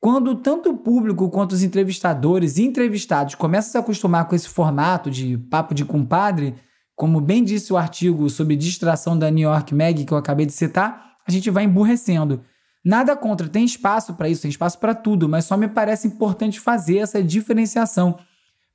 Quando 0.00 0.34
tanto 0.34 0.70
o 0.70 0.76
público 0.76 1.30
quanto 1.30 1.52
os 1.52 1.62
entrevistadores 1.62 2.58
e 2.58 2.64
entrevistados 2.64 3.36
começam 3.36 3.68
a 3.68 3.70
se 3.70 3.78
acostumar 3.78 4.26
com 4.26 4.34
esse 4.34 4.48
formato 4.48 5.08
de 5.08 5.38
papo 5.38 5.72
de 5.72 5.84
compadre, 5.84 6.56
como 6.96 7.20
bem 7.20 7.44
disse 7.44 7.72
o 7.72 7.76
artigo 7.76 8.28
sobre 8.28 8.56
distração 8.56 9.16
da 9.16 9.30
New 9.30 9.48
York 9.48 9.72
Mag 9.72 10.04
que 10.04 10.12
eu 10.12 10.18
acabei 10.18 10.44
de 10.44 10.52
citar, 10.52 11.14
a 11.24 11.30
gente 11.30 11.50
vai 11.50 11.62
emburrecendo. 11.62 12.42
Nada 12.84 13.14
contra, 13.14 13.48
tem 13.48 13.64
espaço 13.64 14.14
para 14.14 14.28
isso, 14.28 14.42
tem 14.42 14.50
espaço 14.50 14.78
para 14.80 14.92
tudo, 14.92 15.28
mas 15.28 15.44
só 15.44 15.56
me 15.56 15.68
parece 15.68 16.08
importante 16.08 16.58
fazer 16.58 16.98
essa 16.98 17.22
diferenciação. 17.22 18.18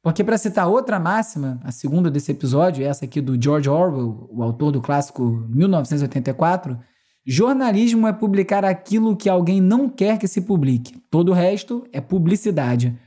Porque, 0.02 0.24
para 0.24 0.38
citar 0.38 0.68
outra 0.68 0.98
máxima, 0.98 1.60
a 1.62 1.72
segunda 1.72 2.10
desse 2.10 2.32
episódio, 2.32 2.86
essa 2.86 3.04
aqui 3.04 3.20
do 3.20 3.42
George 3.42 3.70
Orwell, 3.70 4.30
o 4.32 4.42
autor 4.42 4.72
do 4.72 4.82
clássico 4.82 5.46
1984, 5.50 6.80
Jornalismo 7.26 8.08
é 8.08 8.14
publicar 8.14 8.66
aquilo 8.66 9.16
que 9.16 9.30
alguém 9.30 9.62
não 9.62 9.88
quer 9.88 10.18
que 10.18 10.28
se 10.28 10.42
publique. 10.42 11.00
Todo 11.10 11.30
o 11.30 11.36
resto 11.36 11.86
é 11.94 12.02
publicidade. 12.02 12.98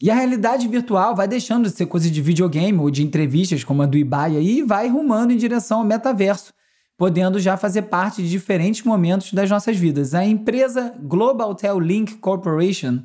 E 0.00 0.10
a 0.10 0.14
realidade 0.14 0.68
virtual 0.68 1.16
vai 1.16 1.26
deixando 1.26 1.70
de 1.70 1.74
ser 1.74 1.86
coisa 1.86 2.10
de 2.10 2.20
videogame 2.20 2.78
ou 2.78 2.90
de 2.90 3.02
entrevistas 3.02 3.64
como 3.64 3.80
a 3.80 3.86
do 3.86 3.96
Ibai 3.96 4.34
e 4.34 4.62
vai 4.62 4.88
rumando 4.88 5.32
em 5.32 5.38
direção 5.38 5.78
ao 5.78 5.84
metaverso, 5.86 6.52
podendo 6.98 7.38
já 7.38 7.56
fazer 7.56 7.82
parte 7.82 8.22
de 8.22 8.28
diferentes 8.28 8.82
momentos 8.82 9.32
das 9.32 9.48
nossas 9.48 9.78
vidas. 9.78 10.12
A 10.12 10.22
empresa 10.22 10.94
Global 11.00 11.54
Tel 11.54 11.80
Link 11.80 12.16
Corporation, 12.16 13.02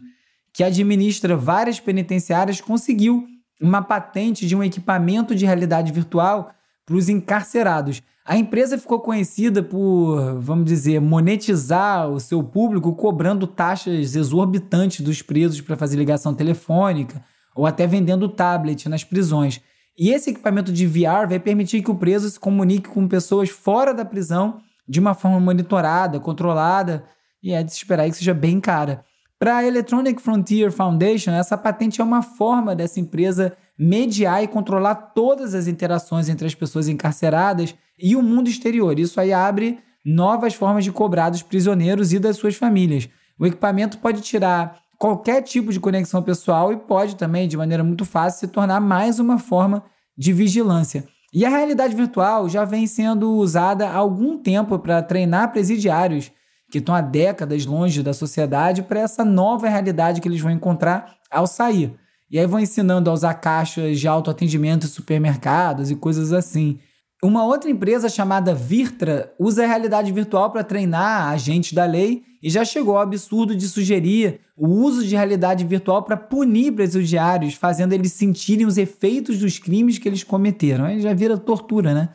que 0.53 0.65
administra 0.65 1.38
várias 1.38 1.79
penitenciárias, 1.79 2.60
conseguiu 2.60 3.25
uma 3.62 3.81
patente 3.81 4.46
de 4.46 4.53
um 4.53 4.62
equipamento 4.62 5.34
de 5.34 5.46
realidade 5.46 5.93
virtual 5.93 6.51
para 6.86 6.96
os 6.98 7.08
encarcerados. 7.08 8.01
A 8.31 8.38
empresa 8.38 8.77
ficou 8.77 9.01
conhecida 9.01 9.61
por, 9.61 10.39
vamos 10.39 10.63
dizer, 10.63 11.01
monetizar 11.01 12.09
o 12.09 12.17
seu 12.17 12.41
público 12.41 12.95
cobrando 12.95 13.45
taxas 13.45 14.15
exorbitantes 14.15 15.01
dos 15.01 15.21
presos 15.21 15.59
para 15.59 15.75
fazer 15.75 15.97
ligação 15.97 16.33
telefônica 16.33 17.21
ou 17.53 17.65
até 17.65 17.85
vendendo 17.85 18.29
tablet 18.29 18.88
nas 18.88 19.03
prisões. 19.03 19.59
E 20.00 20.11
esse 20.11 20.29
equipamento 20.29 20.71
de 20.71 20.88
VR 20.88 21.27
vai 21.27 21.39
permitir 21.41 21.83
que 21.83 21.91
o 21.91 21.95
preso 21.95 22.29
se 22.29 22.39
comunique 22.39 22.88
com 22.88 23.05
pessoas 23.05 23.50
fora 23.50 23.93
da 23.93 24.05
prisão 24.05 24.61
de 24.88 25.01
uma 25.01 25.13
forma 25.13 25.38
monitorada, 25.38 26.17
controlada, 26.17 27.03
e 27.43 27.51
é 27.51 27.61
de 27.61 27.69
se 27.73 27.79
esperar 27.79 28.09
que 28.09 28.15
seja 28.15 28.33
bem 28.33 28.61
cara. 28.61 29.03
Para 29.38 29.57
a 29.57 29.65
Electronic 29.65 30.21
Frontier 30.21 30.71
Foundation, 30.71 31.31
essa 31.31 31.57
patente 31.57 32.00
é 32.00 32.03
uma 32.03 32.21
forma 32.21 32.73
dessa 32.77 32.97
empresa 32.97 33.57
mediar 33.83 34.43
e 34.43 34.47
controlar 34.47 34.93
todas 34.93 35.55
as 35.55 35.65
interações 35.65 36.29
entre 36.29 36.45
as 36.45 36.53
pessoas 36.53 36.88
encarceradas 36.88 37.73
e 37.97 38.15
o 38.15 38.21
mundo 38.21 38.47
exterior. 38.47 39.00
Isso 39.00 39.19
aí 39.19 39.33
abre 39.33 39.79
novas 40.05 40.53
formas 40.53 40.83
de 40.83 40.91
cobrar 40.91 41.31
dos 41.31 41.41
prisioneiros 41.41 42.13
e 42.13 42.19
das 42.19 42.38
suas 42.38 42.55
famílias. 42.55 43.09
O 43.39 43.45
equipamento 43.47 43.97
pode 43.97 44.21
tirar 44.21 44.77
qualquer 45.00 45.41
tipo 45.41 45.73
de 45.73 45.79
conexão 45.79 46.21
pessoal 46.21 46.71
e 46.71 46.77
pode 46.77 47.15
também, 47.15 47.47
de 47.47 47.57
maneira 47.57 47.83
muito 47.83 48.05
fácil, 48.05 48.41
se 48.41 48.53
tornar 48.53 48.79
mais 48.79 49.17
uma 49.17 49.39
forma 49.39 49.83
de 50.15 50.31
vigilância. 50.31 51.03
E 51.33 51.43
a 51.43 51.50
realidade 51.50 51.95
virtual 51.95 52.47
já 52.47 52.63
vem 52.63 52.85
sendo 52.85 53.33
usada 53.33 53.89
há 53.89 53.95
algum 53.95 54.38
tempo 54.38 54.77
para 54.77 55.01
treinar 55.01 55.51
presidiários 55.51 56.31
que 56.71 56.77
estão 56.77 56.93
há 56.93 57.01
décadas 57.01 57.65
longe 57.65 58.03
da 58.03 58.13
sociedade 58.13 58.83
para 58.83 59.00
essa 59.00 59.25
nova 59.25 59.67
realidade 59.67 60.21
que 60.21 60.27
eles 60.27 60.39
vão 60.39 60.51
encontrar 60.51 61.15
ao 61.31 61.47
sair. 61.47 62.00
E 62.31 62.39
aí 62.39 62.47
vão 62.47 62.59
ensinando 62.59 63.09
a 63.09 63.13
usar 63.13 63.33
caixas 63.33 64.00
de 64.00 64.07
autoatendimento 64.07 64.85
em 64.85 64.89
supermercados 64.89 65.91
e 65.91 65.95
coisas 65.95 66.31
assim. 66.31 66.79
Uma 67.21 67.45
outra 67.45 67.69
empresa 67.69 68.07
chamada 68.07 68.55
Virtra 68.55 69.33
usa 69.38 69.63
a 69.63 69.67
realidade 69.67 70.11
virtual 70.13 70.50
para 70.50 70.63
treinar 70.63 71.27
agentes 71.27 71.73
da 71.73 71.85
lei 71.85 72.23
e 72.41 72.50
já 72.50 72.63
chegou 72.63 72.95
ao 72.95 73.03
absurdo 73.03 73.55
de 73.55 73.67
sugerir 73.67 74.39
o 74.57 74.67
uso 74.67 75.05
de 75.05 75.15
realidade 75.15 75.65
virtual 75.65 76.03
para 76.03 76.17
punir 76.17 76.71
presidiários, 76.71 77.53
fazendo 77.53 77.93
eles 77.93 78.13
sentirem 78.13 78.65
os 78.65 78.77
efeitos 78.77 79.38
dos 79.38 79.59
crimes 79.59 79.97
que 79.97 80.07
eles 80.07 80.23
cometeram. 80.23 80.85
Aí 80.85 81.01
já 81.01 81.13
vira 81.13 81.38
tortura, 81.38 81.93
né? 81.93 82.09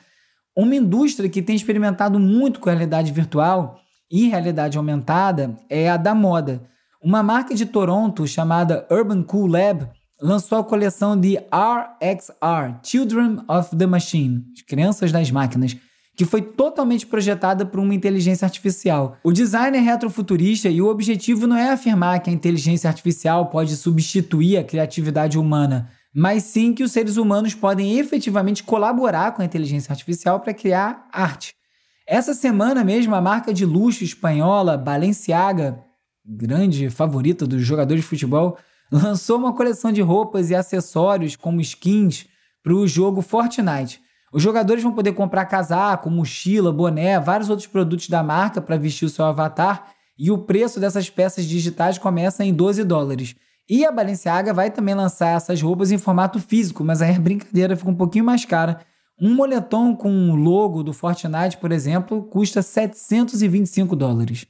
Uma 0.56 0.74
indústria 0.74 1.28
que 1.28 1.42
tem 1.42 1.54
experimentado 1.54 2.18
muito 2.18 2.58
com 2.58 2.70
realidade 2.70 3.12
virtual 3.12 3.78
e 4.10 4.28
realidade 4.28 4.78
aumentada 4.78 5.56
é 5.68 5.90
a 5.90 5.96
da 5.96 6.14
moda. 6.14 6.62
Uma 7.02 7.22
marca 7.22 7.54
de 7.54 7.66
Toronto 7.66 8.26
chamada 8.26 8.86
Urban 8.90 9.22
Cool 9.22 9.46
Lab 9.46 9.88
lançou 10.20 10.58
a 10.58 10.64
coleção 10.64 11.18
de 11.18 11.36
RXR, 11.36 12.80
Children 12.82 13.38
of 13.48 13.76
the 13.76 13.86
Machine, 13.86 14.44
Crianças 14.66 15.12
das 15.12 15.30
Máquinas, 15.30 15.76
que 16.16 16.24
foi 16.24 16.40
totalmente 16.40 17.06
projetada 17.06 17.66
por 17.66 17.78
uma 17.78 17.94
inteligência 17.94 18.46
artificial. 18.46 19.18
O 19.22 19.32
design 19.32 19.76
é 19.76 19.80
retrofuturista 19.80 20.68
e 20.68 20.80
o 20.80 20.88
objetivo 20.88 21.46
não 21.46 21.56
é 21.56 21.70
afirmar 21.70 22.20
que 22.20 22.30
a 22.30 22.32
inteligência 22.32 22.88
artificial 22.88 23.50
pode 23.50 23.76
substituir 23.76 24.56
a 24.56 24.64
criatividade 24.64 25.38
humana, 25.38 25.90
mas 26.14 26.44
sim 26.44 26.72
que 26.72 26.82
os 26.82 26.92
seres 26.92 27.18
humanos 27.18 27.54
podem 27.54 27.98
efetivamente 27.98 28.62
colaborar 28.62 29.32
com 29.32 29.42
a 29.42 29.44
inteligência 29.44 29.92
artificial 29.92 30.40
para 30.40 30.54
criar 30.54 31.06
arte. 31.12 31.54
Essa 32.08 32.32
semana 32.32 32.82
mesmo, 32.82 33.14
a 33.14 33.20
marca 33.20 33.52
de 33.52 33.66
luxo 33.66 34.02
espanhola 34.02 34.78
Balenciaga, 34.78 35.78
grande 36.24 36.88
favorita 36.88 37.46
dos 37.46 37.62
jogadores 37.62 38.02
de 38.02 38.08
futebol, 38.08 38.56
lançou 38.90 39.38
uma 39.38 39.52
coleção 39.52 39.92
de 39.92 40.00
roupas 40.00 40.50
e 40.50 40.54
acessórios 40.54 41.36
como 41.36 41.60
skins 41.60 42.26
para 42.62 42.74
o 42.74 42.86
jogo 42.86 43.22
Fortnite. 43.22 44.00
Os 44.32 44.42
jogadores 44.42 44.82
vão 44.82 44.92
poder 44.92 45.12
comprar 45.12 45.46
casaco, 45.46 46.10
mochila, 46.10 46.72
boné, 46.72 47.18
vários 47.20 47.48
outros 47.48 47.66
produtos 47.66 48.08
da 48.08 48.22
marca 48.22 48.60
para 48.60 48.76
vestir 48.76 49.06
o 49.06 49.08
seu 49.08 49.24
avatar 49.24 49.92
e 50.18 50.30
o 50.30 50.38
preço 50.38 50.80
dessas 50.80 51.08
peças 51.08 51.44
digitais 51.44 51.98
começa 51.98 52.44
em 52.44 52.52
12 52.52 52.84
dólares. 52.84 53.36
E 53.68 53.84
a 53.84 53.90
Balenciaga 53.90 54.54
vai 54.54 54.70
também 54.70 54.94
lançar 54.94 55.36
essas 55.36 55.60
roupas 55.60 55.90
em 55.90 55.98
formato 55.98 56.38
físico, 56.38 56.84
mas 56.84 57.02
aí 57.02 57.14
a 57.14 57.20
brincadeira 57.20 57.76
fica 57.76 57.90
um 57.90 57.94
pouquinho 57.94 58.24
mais 58.24 58.44
cara. 58.44 58.80
Um 59.20 59.34
moletom 59.34 59.96
com 59.96 60.30
o 60.30 60.34
logo 60.34 60.82
do 60.82 60.92
Fortnite, 60.92 61.56
por 61.56 61.72
exemplo, 61.72 62.22
custa 62.24 62.62
725 62.62 63.96
dólares. 63.96 64.46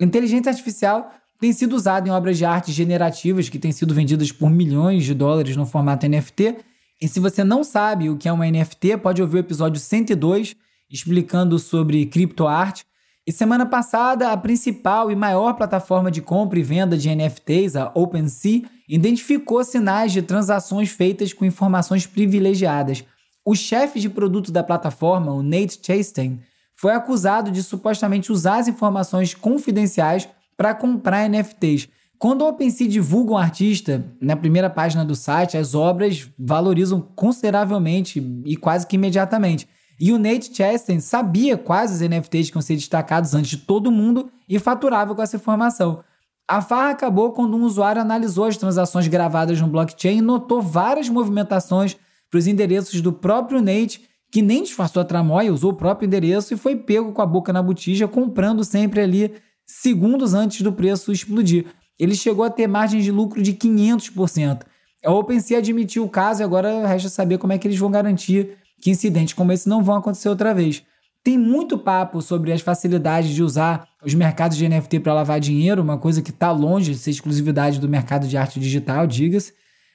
Inteligência 0.00 0.50
artificial 0.50 1.10
tem 1.40 1.52
sido 1.52 1.74
usado 1.74 2.08
em 2.08 2.10
obras 2.10 2.36
de 2.36 2.44
arte 2.44 2.72
generativas 2.72 3.48
que 3.48 3.58
têm 3.58 3.70
sido 3.70 3.94
vendidas 3.94 4.32
por 4.32 4.50
milhões 4.50 5.04
de 5.04 5.14
dólares 5.14 5.56
no 5.56 5.66
formato 5.66 6.08
NFT. 6.08 6.56
E 7.00 7.06
se 7.06 7.20
você 7.20 7.44
não 7.44 7.62
sabe 7.62 8.10
o 8.10 8.16
que 8.16 8.28
é 8.28 8.32
uma 8.32 8.50
NFT, 8.50 8.96
pode 8.96 9.22
ouvir 9.22 9.36
o 9.36 9.40
episódio 9.40 9.80
102 9.80 10.56
explicando 10.90 11.58
sobre 11.58 12.06
criptoarte. 12.06 12.84
E 13.26 13.30
semana 13.30 13.66
passada, 13.66 14.32
a 14.32 14.36
principal 14.36 15.10
e 15.10 15.16
maior 15.16 15.52
plataforma 15.52 16.10
de 16.10 16.22
compra 16.22 16.58
e 16.58 16.62
venda 16.62 16.96
de 16.96 17.14
NFTs, 17.14 17.76
a 17.76 17.92
OpenSea, 17.94 18.62
identificou 18.88 19.62
sinais 19.62 20.12
de 20.12 20.22
transações 20.22 20.88
feitas 20.88 21.32
com 21.32 21.44
informações 21.44 22.06
privilegiadas. 22.06 23.04
O 23.44 23.54
chefe 23.54 24.00
de 24.00 24.08
produto 24.08 24.50
da 24.50 24.64
plataforma, 24.64 25.32
o 25.32 25.42
Nate 25.42 25.78
Chastain, 25.82 26.40
foi 26.74 26.92
acusado 26.92 27.50
de 27.50 27.62
supostamente 27.62 28.32
usar 28.32 28.58
as 28.58 28.68
informações 28.68 29.34
confidenciais 29.34 30.26
para 30.58 30.74
comprar 30.74 31.28
NFTs. 31.28 31.88
Quando 32.18 32.42
o 32.42 32.48
OpenSea 32.48 32.88
divulga 32.88 33.32
um 33.32 33.38
artista, 33.38 34.04
na 34.20 34.34
primeira 34.34 34.68
página 34.68 35.04
do 35.04 35.14
site, 35.14 35.56
as 35.56 35.72
obras 35.72 36.28
valorizam 36.36 37.00
consideravelmente 37.00 38.20
e 38.44 38.56
quase 38.56 38.84
que 38.84 38.96
imediatamente. 38.96 39.68
E 40.00 40.12
o 40.12 40.18
Nate 40.18 40.52
Chastain 40.52 40.98
sabia 40.98 41.56
quais 41.56 41.92
os 41.92 42.00
NFTs 42.00 42.50
que 42.50 42.56
iam 42.56 42.62
ser 42.62 42.74
destacados 42.74 43.34
antes 43.34 43.50
de 43.50 43.58
todo 43.58 43.92
mundo 43.92 44.30
e 44.48 44.58
faturava 44.58 45.14
com 45.14 45.22
essa 45.22 45.36
informação. 45.36 46.02
A 46.48 46.60
farra 46.60 46.90
acabou 46.90 47.32
quando 47.32 47.56
um 47.56 47.62
usuário 47.62 48.02
analisou 48.02 48.46
as 48.46 48.56
transações 48.56 49.06
gravadas 49.06 49.60
no 49.60 49.68
blockchain 49.68 50.18
e 50.18 50.22
notou 50.22 50.60
várias 50.60 51.08
movimentações 51.08 51.96
para 52.28 52.38
os 52.38 52.46
endereços 52.48 53.00
do 53.00 53.12
próprio 53.12 53.60
Nate, 53.60 54.02
que 54.30 54.42
nem 54.42 54.62
disfarçou 54.62 55.02
a 55.02 55.04
tramóia, 55.04 55.52
usou 55.52 55.70
o 55.70 55.76
próprio 55.76 56.06
endereço 56.06 56.52
e 56.52 56.56
foi 56.56 56.74
pego 56.74 57.12
com 57.12 57.22
a 57.22 57.26
boca 57.26 57.52
na 57.52 57.62
botija, 57.62 58.08
comprando 58.08 58.64
sempre 58.64 59.00
ali 59.00 59.34
segundos 59.68 60.32
antes 60.32 60.62
do 60.62 60.72
preço 60.72 61.12
explodir. 61.12 61.66
Ele 61.98 62.14
chegou 62.14 62.44
a 62.44 62.50
ter 62.50 62.66
margens 62.66 63.04
de 63.04 63.12
lucro 63.12 63.42
de 63.42 63.52
500%. 63.52 64.62
A 65.04 65.12
OpenSea 65.12 65.58
admitiu 65.58 66.04
o 66.04 66.08
caso 66.08 66.42
e 66.42 66.44
agora 66.44 66.86
resta 66.86 67.08
saber 67.08 67.38
como 67.38 67.52
é 67.52 67.58
que 67.58 67.68
eles 67.68 67.78
vão 67.78 67.90
garantir 67.90 68.56
que 68.80 68.90
incidentes 68.90 69.34
como 69.34 69.52
esse 69.52 69.68
não 69.68 69.82
vão 69.82 69.96
acontecer 69.96 70.28
outra 70.28 70.54
vez. 70.54 70.82
Tem 71.22 71.36
muito 71.36 71.76
papo 71.76 72.22
sobre 72.22 72.52
as 72.52 72.60
facilidades 72.60 73.30
de 73.30 73.42
usar 73.42 73.86
os 74.04 74.14
mercados 74.14 74.56
de 74.56 74.68
NFT 74.68 75.00
para 75.00 75.12
lavar 75.12 75.40
dinheiro, 75.40 75.82
uma 75.82 75.98
coisa 75.98 76.22
que 76.22 76.30
está 76.30 76.50
longe 76.50 76.92
de 76.92 76.98
ser 76.98 77.10
exclusividade 77.10 77.80
do 77.80 77.88
mercado 77.88 78.26
de 78.26 78.36
arte 78.36 78.58
digital, 78.58 79.06
diga-se. 79.06 79.52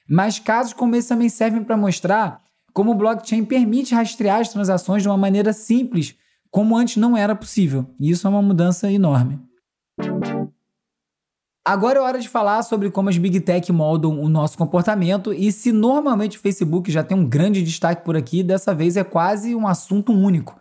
Mas 0.08 0.38
casos 0.38 0.72
como 0.72 0.94
esse 0.94 1.08
também 1.08 1.28
servem 1.28 1.64
para 1.64 1.76
mostrar 1.76 2.42
como 2.72 2.92
o 2.92 2.94
blockchain 2.94 3.44
permite 3.44 3.94
rastrear 3.94 4.40
as 4.40 4.50
transações 4.50 5.02
de 5.02 5.08
uma 5.08 5.16
maneira 5.16 5.52
simples 5.52 6.14
como 6.50 6.76
antes 6.76 6.96
não 6.96 7.16
era 7.16 7.34
possível. 7.34 7.86
E 7.98 8.10
isso 8.10 8.26
é 8.26 8.30
uma 8.30 8.42
mudança 8.42 8.90
enorme. 8.92 9.40
Agora 11.66 11.98
é 11.98 12.02
hora 12.02 12.18
de 12.18 12.28
falar 12.28 12.62
sobre 12.62 12.90
como 12.90 13.08
as 13.08 13.16
Big 13.16 13.40
Tech 13.40 13.72
moldam 13.72 14.20
o 14.20 14.28
nosso 14.28 14.58
comportamento 14.58 15.32
e 15.32 15.50
se 15.50 15.72
normalmente 15.72 16.36
o 16.36 16.40
Facebook 16.40 16.92
já 16.92 17.02
tem 17.02 17.16
um 17.16 17.26
grande 17.26 17.62
destaque 17.62 18.04
por 18.04 18.14
aqui, 18.14 18.42
dessa 18.42 18.74
vez 18.74 18.98
é 18.98 19.02
quase 19.02 19.54
um 19.54 19.66
assunto 19.66 20.12
único. 20.12 20.60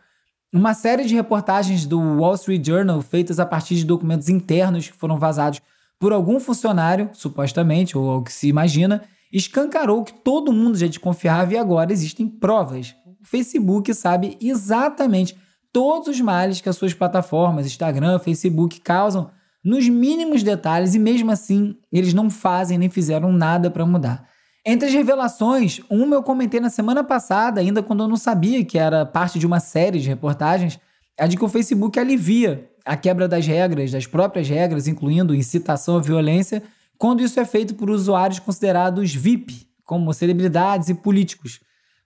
Uma 0.54 0.74
série 0.74 1.04
de 1.04 1.14
reportagens 1.14 1.86
do 1.86 2.00
Wall 2.00 2.36
Street 2.36 2.66
Journal 2.66 3.02
feitas 3.02 3.38
a 3.38 3.46
partir 3.46 3.76
de 3.76 3.84
documentos 3.84 4.30
internos 4.30 4.88
que 4.88 4.96
foram 4.96 5.20
vazados 5.20 5.60
por 6.00 6.14
algum 6.14 6.40
funcionário, 6.40 7.10
supostamente, 7.12 7.98
ou 7.98 8.10
ao 8.10 8.24
que 8.24 8.32
se 8.32 8.48
imagina, 8.48 9.02
escancarou 9.30 10.06
que 10.06 10.14
todo 10.14 10.54
mundo 10.54 10.78
já 10.78 10.88
desconfiava 10.88 11.54
e 11.54 11.58
agora 11.58 11.92
existem 11.92 12.30
provas. 12.30 12.96
O 13.22 13.26
Facebook 13.26 13.94
sabe 13.94 14.38
exatamente 14.40 15.38
todos 15.74 16.08
os 16.08 16.22
males 16.22 16.62
que 16.62 16.70
as 16.70 16.78
suas 16.78 16.94
plataformas, 16.94 17.66
Instagram, 17.66 18.20
Facebook, 18.20 18.80
causam 18.80 19.30
nos 19.64 19.88
mínimos 19.88 20.44
detalhes 20.44 20.94
e 20.94 21.00
mesmo 21.00 21.32
assim 21.32 21.76
eles 21.92 22.14
não 22.14 22.30
fazem 22.30 22.78
nem 22.78 22.90
fizeram 22.90 23.32
nada 23.32 23.72
para 23.72 23.86
mudar. 23.86 24.28
Entre 24.66 24.88
as 24.88 24.94
revelações, 24.94 25.82
uma 25.90 26.16
eu 26.16 26.24
comentei 26.24 26.60
na 26.60 26.70
semana 26.70 27.04
passada, 27.04 27.60
ainda 27.60 27.84
quando 27.84 28.04
eu 28.04 28.08
não 28.08 28.16
sabia 28.16 28.64
que 28.64 28.78
era 28.78 29.06
parte 29.06 29.38
de 29.38 29.46
uma 29.46 29.60
série 29.60 30.00
de 30.00 30.08
reportagens, 30.08 30.80
a 31.20 31.28
de 31.28 31.38
que 31.38 31.44
o 31.44 31.50
Facebook 31.50 32.00
alivia 32.00 32.70
a 32.86 32.96
quebra 32.98 33.28
das 33.28 33.46
regras, 33.46 33.92
das 33.92 34.08
próprias 34.08 34.48
regras, 34.48 34.88
incluindo 34.88 35.36
incitação 35.36 35.98
à 35.98 36.02
violência, 36.02 36.64
quando 36.98 37.22
isso 37.22 37.40
é 37.40 37.46
feito 37.46 37.76
por 37.76 37.90
usuários 37.90 38.40
considerados 38.40 39.14
VIP, 39.14 39.68
como 39.84 40.14
celebridades 40.14 40.90
e 40.90 40.94
políticos. 40.94 41.60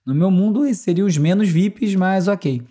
No 0.04 0.14
meu 0.14 0.30
mundo, 0.30 0.66
esses 0.66 0.82
seriam 0.82 1.06
os 1.06 1.16
menos 1.16 1.48
VIPs, 1.48 1.94
mas 1.94 2.28
ok. 2.28 2.62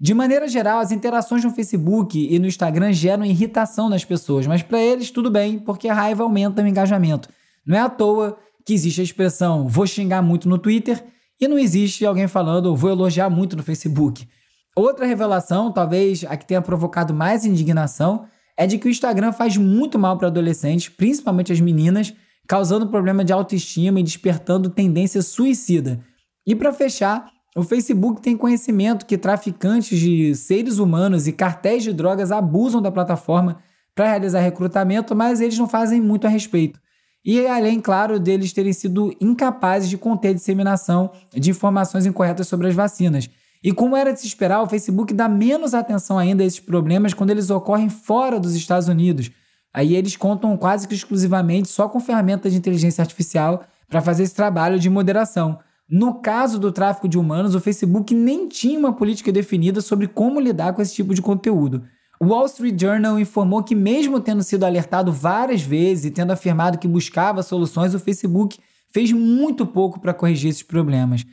De 0.00 0.14
maneira 0.14 0.48
geral, 0.48 0.78
as 0.78 0.92
interações 0.92 1.44
no 1.44 1.50
Facebook 1.50 2.18
e 2.18 2.38
no 2.38 2.46
Instagram 2.46 2.90
geram 2.90 3.22
irritação 3.22 3.90
nas 3.90 4.02
pessoas, 4.02 4.46
mas 4.46 4.62
para 4.62 4.80
eles 4.80 5.10
tudo 5.10 5.30
bem, 5.30 5.58
porque 5.58 5.88
a 5.88 5.94
raiva 5.94 6.22
aumenta 6.22 6.62
o 6.62 6.66
engajamento. 6.66 7.28
Não 7.66 7.76
é 7.76 7.80
à 7.80 7.88
toa 7.90 8.38
que 8.64 8.72
existe 8.72 9.02
a 9.02 9.04
expressão 9.04 9.68
vou 9.68 9.86
xingar 9.86 10.22
muito 10.22 10.48
no 10.48 10.56
Twitter 10.56 11.04
e 11.38 11.46
não 11.46 11.58
existe 11.58 12.06
alguém 12.06 12.26
falando 12.26 12.74
vou 12.74 12.90
elogiar 12.90 13.28
muito 13.28 13.56
no 13.56 13.62
Facebook. 13.62 14.26
Outra 14.74 15.04
revelação, 15.04 15.70
talvez 15.70 16.24
a 16.24 16.34
que 16.34 16.46
tenha 16.46 16.62
provocado 16.62 17.12
mais 17.12 17.44
indignação, 17.44 18.24
é 18.56 18.66
de 18.66 18.78
que 18.78 18.88
o 18.88 18.90
Instagram 18.90 19.32
faz 19.32 19.56
muito 19.56 19.98
mal 19.98 20.16
para 20.16 20.28
adolescentes, 20.28 20.88
principalmente 20.88 21.52
as 21.52 21.60
meninas, 21.60 22.14
causando 22.48 22.88
problema 22.88 23.22
de 23.22 23.32
autoestima 23.32 24.00
e 24.00 24.02
despertando 24.02 24.70
tendência 24.70 25.20
suicida. 25.20 26.00
E 26.46 26.54
para 26.54 26.72
fechar, 26.72 27.30
o 27.56 27.62
Facebook 27.62 28.20
tem 28.22 28.36
conhecimento 28.36 29.04
que 29.04 29.18
traficantes 29.18 29.98
de 29.98 30.34
seres 30.34 30.78
humanos 30.78 31.26
e 31.26 31.32
cartéis 31.32 31.82
de 31.82 31.92
drogas 31.92 32.30
abusam 32.30 32.80
da 32.80 32.92
plataforma 32.92 33.58
para 33.94 34.08
realizar 34.08 34.40
recrutamento, 34.40 35.16
mas 35.16 35.40
eles 35.40 35.58
não 35.58 35.68
fazem 35.68 36.00
muito 36.00 36.26
a 36.26 36.30
respeito. 36.30 36.80
E 37.24 37.46
além, 37.46 37.80
claro, 37.80 38.18
deles 38.18 38.52
terem 38.52 38.72
sido 38.72 39.14
incapazes 39.20 39.90
de 39.90 39.98
conter 39.98 40.28
a 40.28 40.32
disseminação 40.32 41.10
de 41.34 41.50
informações 41.50 42.06
incorretas 42.06 42.48
sobre 42.48 42.68
as 42.68 42.74
vacinas. 42.74 43.28
E 43.62 43.72
como 43.72 43.94
era 43.94 44.12
de 44.12 44.20
se 44.20 44.26
esperar, 44.26 44.62
o 44.62 44.66
Facebook 44.66 45.12
dá 45.12 45.28
menos 45.28 45.74
atenção 45.74 46.18
ainda 46.18 46.42
a 46.42 46.46
esses 46.46 46.60
problemas 46.60 47.12
quando 47.12 47.30
eles 47.30 47.50
ocorrem 47.50 47.90
fora 47.90 48.40
dos 48.40 48.54
Estados 48.54 48.88
Unidos. 48.88 49.30
Aí 49.74 49.94
eles 49.94 50.16
contam 50.16 50.56
quase 50.56 50.88
que 50.88 50.94
exclusivamente 50.94 51.68
só 51.68 51.88
com 51.88 52.00
ferramentas 52.00 52.52
de 52.52 52.58
inteligência 52.58 53.02
artificial 53.02 53.64
para 53.88 54.00
fazer 54.00 54.22
esse 54.22 54.34
trabalho 54.34 54.78
de 54.78 54.88
moderação. 54.88 55.58
No 55.90 56.14
caso 56.14 56.60
do 56.60 56.70
tráfico 56.70 57.08
de 57.08 57.18
humanos, 57.18 57.56
o 57.56 57.60
Facebook 57.60 58.14
nem 58.14 58.46
tinha 58.46 58.78
uma 58.78 58.92
política 58.92 59.32
definida 59.32 59.80
sobre 59.80 60.06
como 60.06 60.38
lidar 60.38 60.72
com 60.72 60.80
esse 60.80 60.94
tipo 60.94 61.12
de 61.12 61.20
conteúdo. 61.20 61.82
O 62.20 62.26
Wall 62.26 62.46
Street 62.46 62.80
Journal 62.80 63.18
informou 63.18 63.60
que, 63.64 63.74
mesmo 63.74 64.20
tendo 64.20 64.44
sido 64.44 64.64
alertado 64.64 65.10
várias 65.10 65.62
vezes 65.62 66.04
e 66.04 66.10
tendo 66.12 66.30
afirmado 66.30 66.78
que 66.78 66.86
buscava 66.86 67.42
soluções, 67.42 67.92
o 67.92 67.98
Facebook 67.98 68.58
fez 68.88 69.10
muito 69.10 69.66
pouco 69.66 69.98
para 69.98 70.14
corrigir 70.14 70.50
esses 70.50 70.62
problemas. 70.62 71.24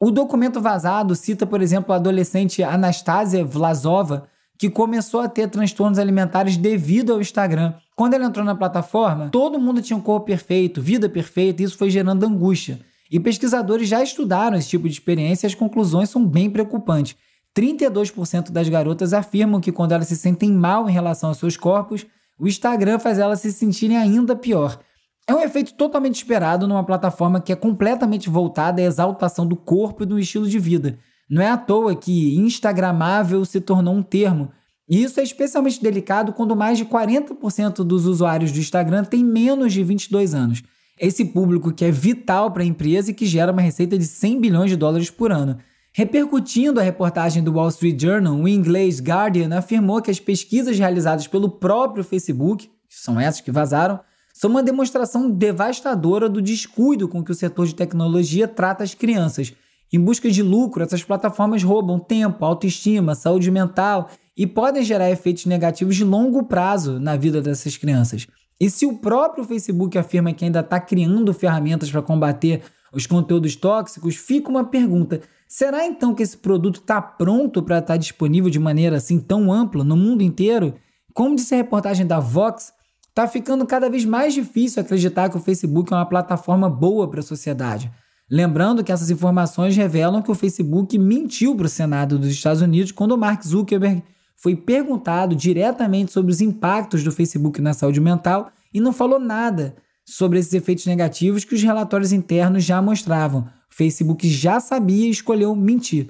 O 0.00 0.10
documento 0.10 0.60
vazado 0.60 1.14
cita, 1.14 1.46
por 1.46 1.62
exemplo, 1.62 1.92
a 1.92 1.96
adolescente 1.96 2.64
Anastasia 2.64 3.44
Vlasova, 3.44 4.26
que 4.58 4.68
começou 4.68 5.20
a 5.20 5.28
ter 5.28 5.48
transtornos 5.48 6.00
alimentares 6.00 6.56
devido 6.56 7.12
ao 7.12 7.20
Instagram. 7.20 7.74
Quando 7.94 8.14
ela 8.14 8.24
entrou 8.24 8.44
na 8.44 8.56
plataforma, 8.56 9.28
todo 9.28 9.60
mundo 9.60 9.80
tinha 9.80 9.96
um 9.96 10.02
corpo 10.02 10.26
perfeito, 10.26 10.82
vida 10.82 11.08
perfeita, 11.08 11.62
e 11.62 11.64
isso 11.64 11.78
foi 11.78 11.90
gerando 11.90 12.26
angústia. 12.26 12.80
E 13.10 13.18
pesquisadores 13.18 13.88
já 13.88 14.02
estudaram 14.02 14.56
esse 14.56 14.68
tipo 14.68 14.88
de 14.88 14.94
experiência 14.94 15.46
e 15.46 15.48
as 15.48 15.54
conclusões 15.54 16.08
são 16.08 16.24
bem 16.24 16.48
preocupantes. 16.48 17.16
32% 17.56 18.50
das 18.50 18.68
garotas 18.68 19.12
afirmam 19.12 19.60
que 19.60 19.72
quando 19.72 19.92
elas 19.92 20.06
se 20.06 20.16
sentem 20.16 20.52
mal 20.52 20.88
em 20.88 20.92
relação 20.92 21.30
aos 21.30 21.38
seus 21.38 21.56
corpos, 21.56 22.06
o 22.38 22.46
Instagram 22.46 23.00
faz 23.00 23.18
elas 23.18 23.40
se 23.40 23.52
sentirem 23.52 23.96
ainda 23.96 24.36
pior. 24.36 24.78
É 25.26 25.34
um 25.34 25.40
efeito 25.40 25.74
totalmente 25.74 26.16
esperado 26.16 26.68
numa 26.68 26.84
plataforma 26.84 27.40
que 27.40 27.52
é 27.52 27.56
completamente 27.56 28.30
voltada 28.30 28.80
à 28.80 28.84
exaltação 28.84 29.46
do 29.46 29.56
corpo 29.56 30.04
e 30.04 30.06
do 30.06 30.18
estilo 30.18 30.48
de 30.48 30.58
vida. 30.58 30.98
Não 31.28 31.42
é 31.42 31.50
à 31.50 31.56
toa 31.56 31.94
que 31.96 32.36
Instagramável 32.36 33.44
se 33.44 33.60
tornou 33.60 33.94
um 33.94 34.02
termo. 34.02 34.50
E 34.88 35.02
isso 35.02 35.20
é 35.20 35.22
especialmente 35.22 35.82
delicado 35.82 36.32
quando 36.32 36.56
mais 36.56 36.78
de 36.78 36.84
40% 36.84 37.84
dos 37.84 38.06
usuários 38.06 38.50
do 38.50 38.58
Instagram 38.58 39.04
têm 39.04 39.24
menos 39.24 39.72
de 39.72 39.82
22 39.82 40.34
anos 40.34 40.62
esse 41.00 41.24
público 41.24 41.72
que 41.72 41.84
é 41.84 41.90
vital 41.90 42.50
para 42.50 42.62
a 42.62 42.66
empresa 42.66 43.10
e 43.10 43.14
que 43.14 43.24
gera 43.24 43.50
uma 43.50 43.62
receita 43.62 43.96
de 43.96 44.04
100 44.04 44.40
bilhões 44.40 44.70
de 44.70 44.76
dólares 44.76 45.08
por 45.08 45.32
ano. 45.32 45.56
Repercutindo 45.92 46.78
a 46.78 46.82
reportagem 46.82 47.42
do 47.42 47.52
Wall 47.52 47.68
Street 47.70 48.00
Journal, 48.00 48.34
o 48.34 48.46
inglês 48.46 49.00
Guardian 49.00 49.56
afirmou 49.56 50.00
que 50.00 50.10
as 50.10 50.20
pesquisas 50.20 50.78
realizadas 50.78 51.26
pelo 51.26 51.48
próprio 51.50 52.04
Facebook, 52.04 52.66
que 52.66 52.96
são 52.96 53.18
essas 53.18 53.40
que 53.40 53.50
vazaram, 53.50 53.98
são 54.32 54.50
uma 54.50 54.62
demonstração 54.62 55.30
devastadora 55.30 56.28
do 56.28 56.40
descuido 56.40 57.08
com 57.08 57.24
que 57.24 57.32
o 57.32 57.34
setor 57.34 57.66
de 57.66 57.74
tecnologia 57.74 58.46
trata 58.46 58.84
as 58.84 58.94
crianças. 58.94 59.52
Em 59.92 59.98
busca 59.98 60.30
de 60.30 60.42
lucro, 60.42 60.84
essas 60.84 61.02
plataformas 61.02 61.64
roubam 61.64 61.98
tempo, 61.98 62.44
autoestima, 62.44 63.16
saúde 63.16 63.50
mental 63.50 64.08
e 64.36 64.46
podem 64.46 64.84
gerar 64.84 65.10
efeitos 65.10 65.46
negativos 65.46 65.96
de 65.96 66.04
longo 66.04 66.44
prazo 66.44 67.00
na 67.00 67.16
vida 67.16 67.42
dessas 67.42 67.76
crianças. 67.76 68.28
E 68.60 68.68
se 68.68 68.84
o 68.84 68.98
próprio 68.98 69.42
Facebook 69.44 69.96
afirma 69.96 70.34
que 70.34 70.44
ainda 70.44 70.60
está 70.60 70.78
criando 70.78 71.32
ferramentas 71.32 71.90
para 71.90 72.02
combater 72.02 72.62
os 72.92 73.06
conteúdos 73.06 73.56
tóxicos, 73.56 74.16
fica 74.16 74.50
uma 74.50 74.64
pergunta: 74.64 75.22
será 75.48 75.86
então 75.86 76.14
que 76.14 76.22
esse 76.22 76.36
produto 76.36 76.80
está 76.80 77.00
pronto 77.00 77.62
para 77.62 77.78
estar 77.78 77.94
tá 77.94 77.96
disponível 77.96 78.50
de 78.50 78.58
maneira 78.58 78.98
assim 78.98 79.18
tão 79.18 79.50
ampla 79.50 79.82
no 79.82 79.96
mundo 79.96 80.22
inteiro? 80.22 80.74
Como 81.14 81.34
disse 81.34 81.54
a 81.54 81.58
reportagem 81.58 82.06
da 82.06 82.20
Vox, 82.20 82.72
está 83.08 83.26
ficando 83.26 83.66
cada 83.66 83.88
vez 83.88 84.04
mais 84.04 84.34
difícil 84.34 84.82
acreditar 84.82 85.30
que 85.30 85.36
o 85.36 85.40
Facebook 85.40 85.92
é 85.92 85.96
uma 85.96 86.06
plataforma 86.06 86.68
boa 86.68 87.08
para 87.08 87.20
a 87.20 87.22
sociedade. 87.22 87.90
Lembrando 88.30 88.84
que 88.84 88.92
essas 88.92 89.10
informações 89.10 89.76
revelam 89.76 90.22
que 90.22 90.30
o 90.30 90.36
Facebook 90.36 90.96
mentiu 90.96 91.56
para 91.56 91.66
o 91.66 91.68
Senado 91.68 92.16
dos 92.16 92.28
Estados 92.28 92.62
Unidos 92.62 92.92
quando 92.92 93.18
Mark 93.18 93.42
Zuckerberg 93.42 94.04
foi 94.40 94.56
perguntado 94.56 95.36
diretamente 95.36 96.12
sobre 96.12 96.32
os 96.32 96.40
impactos 96.40 97.04
do 97.04 97.12
Facebook 97.12 97.60
na 97.60 97.74
saúde 97.74 98.00
mental 98.00 98.50
e 98.72 98.80
não 98.80 98.92
falou 98.92 99.20
nada 99.20 99.76
sobre 100.04 100.38
esses 100.38 100.54
efeitos 100.54 100.86
negativos 100.86 101.44
que 101.44 101.54
os 101.54 101.62
relatórios 101.62 102.10
internos 102.10 102.64
já 102.64 102.80
mostravam. 102.80 103.42
O 103.70 103.74
Facebook 103.74 104.26
já 104.28 104.58
sabia 104.58 105.06
e 105.06 105.10
escolheu 105.10 105.54
mentir. 105.54 106.08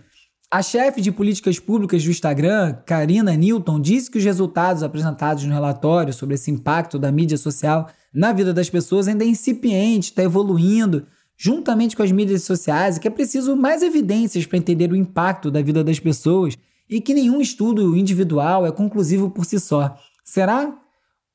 A 0.49 0.63
chefe 0.63 1.01
de 1.01 1.13
políticas 1.13 1.59
públicas 1.59 2.03
do 2.03 2.11
Instagram, 2.11 2.77
Karina 2.87 3.37
Newton, 3.37 3.81
disse 3.81 4.11
que 4.11 4.19
os 4.19 4.25
resultados 4.25 4.83
apresentados 4.83 5.45
no 5.45 5.53
relatório 5.53 6.13
sobre 6.13 6.37
esse 6.37 6.51
impacto 6.51 6.99
da 6.99 7.11
mídia 7.11 7.37
social 7.37 7.89
na 8.15 8.33
vida 8.33 8.53
das 8.53 8.71
pessoas 8.71 9.09
ainda 9.09 9.25
é 9.25 9.29
incipiente, 9.29 10.11
está 10.11 10.23
evoluindo, 10.23 11.07
juntamente 11.37 11.97
com 11.97 12.03
as 12.03 12.11
mídias 12.13 12.43
sociais, 12.43 12.97
e 12.97 13.01
que 13.01 13.09
é 13.09 13.11
preciso 13.11 13.57
mais 13.57 13.83
evidências 13.83 14.47
para 14.47 14.59
entender 14.59 14.91
o 14.91 14.97
impacto 14.97 15.51
da 15.51 15.63
vida 15.63 15.83
das 15.83 16.01
pessoas 16.01 16.57
e 16.91 17.01
que 17.01 17.15
nenhum 17.15 17.41
estudo 17.41 17.97
individual 17.97 18.67
é 18.67 18.73
conclusivo 18.73 19.31
por 19.31 19.45
si 19.45 19.61
só. 19.61 19.97
Será? 20.25 20.77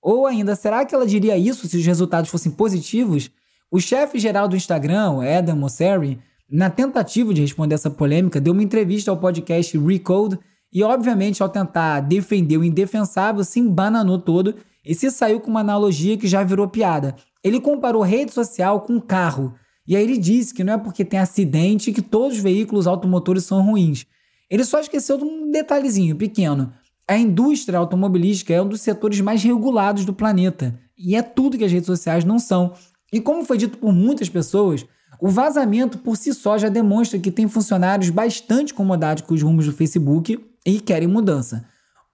Ou 0.02 0.28
ainda, 0.28 0.56
será 0.56 0.86
que 0.86 0.94
ela 0.94 1.08
diria 1.08 1.38
isso 1.38 1.68
se 1.68 1.78
os 1.78 1.86
resultados 1.86 2.30
fossem 2.30 2.52
positivos? 2.52 3.32
O 3.72 3.80
chefe 3.80 4.20
geral 4.20 4.48
do 4.48 4.56
Instagram, 4.56 5.22
Adam 5.24 5.56
Mosseri, 5.56 6.20
na 6.52 6.70
tentativa 6.70 7.34
de 7.34 7.42
responder 7.42 7.74
essa 7.74 7.90
polêmica, 7.90 8.40
deu 8.40 8.54
uma 8.54 8.62
entrevista 8.62 9.10
ao 9.10 9.18
podcast 9.18 9.78
Recode 9.78 10.38
e, 10.72 10.84
obviamente, 10.84 11.42
ao 11.42 11.50
tentar 11.50 12.02
defender 12.02 12.58
o 12.58 12.64
indefensável, 12.64 13.44
se 13.44 13.60
embananou 13.60 14.20
todo 14.20 14.56
e 14.86 14.94
se 14.94 15.10
saiu 15.10 15.40
com 15.40 15.50
uma 15.50 15.62
analogia 15.62 16.18
que 16.18 16.28
já 16.28 16.44
virou 16.44 16.68
piada. 16.68 17.16
Ele 17.44 17.60
comparou 17.60 18.04
rede 18.04 18.32
social 18.32 18.82
com 18.82 19.00
carro. 19.00 19.56
E 19.88 19.96
aí 19.96 20.04
ele 20.04 20.18
disse 20.18 20.54
que 20.54 20.64
não 20.64 20.74
é 20.74 20.78
porque 20.78 21.06
tem 21.06 21.20
acidente 21.20 21.92
que 21.92 22.02
todos 22.02 22.38
os 22.38 22.44
veículos 22.44 22.88
automotores 22.88 23.46
são 23.46 23.64
ruins. 23.64 24.06
Ele 24.50 24.64
só 24.64 24.80
esqueceu 24.80 25.18
de 25.18 25.24
um 25.24 25.52
detalhezinho 25.52 26.16
pequeno. 26.16 26.72
A 27.08 27.18
indústria 27.18 27.80
automobilística 27.80 28.54
é 28.54 28.62
um 28.62 28.68
dos 28.68 28.82
setores 28.82 29.22
mais 29.22 29.44
regulados 29.44 30.06
do 30.06 30.14
planeta. 30.14 30.80
E 30.98 31.16
é 31.16 31.22
tudo 31.22 31.58
que 31.58 31.64
as 31.64 31.72
redes 31.72 31.88
sociais 31.88 32.24
não 32.24 32.40
são. 32.40 32.74
E 33.12 33.20
como 33.20 33.46
foi 33.46 33.58
dito 33.58 33.78
por 33.78 33.94
muitas 33.94 34.30
pessoas, 34.30 34.86
o 35.22 35.30
vazamento 35.30 35.98
por 35.98 36.18
si 36.18 36.34
só 36.34 36.58
já 36.58 36.70
demonstra 36.70 37.20
que 37.20 37.32
tem 37.32 37.48
funcionários 37.48 38.10
bastante 38.10 38.74
incomodados 38.74 39.24
com 39.24 39.34
os 39.34 39.42
rumos 39.42 39.66
do 39.66 39.74
Facebook, 39.74 40.40
e 40.66 40.80
querem 40.80 41.08
mudança. 41.08 41.66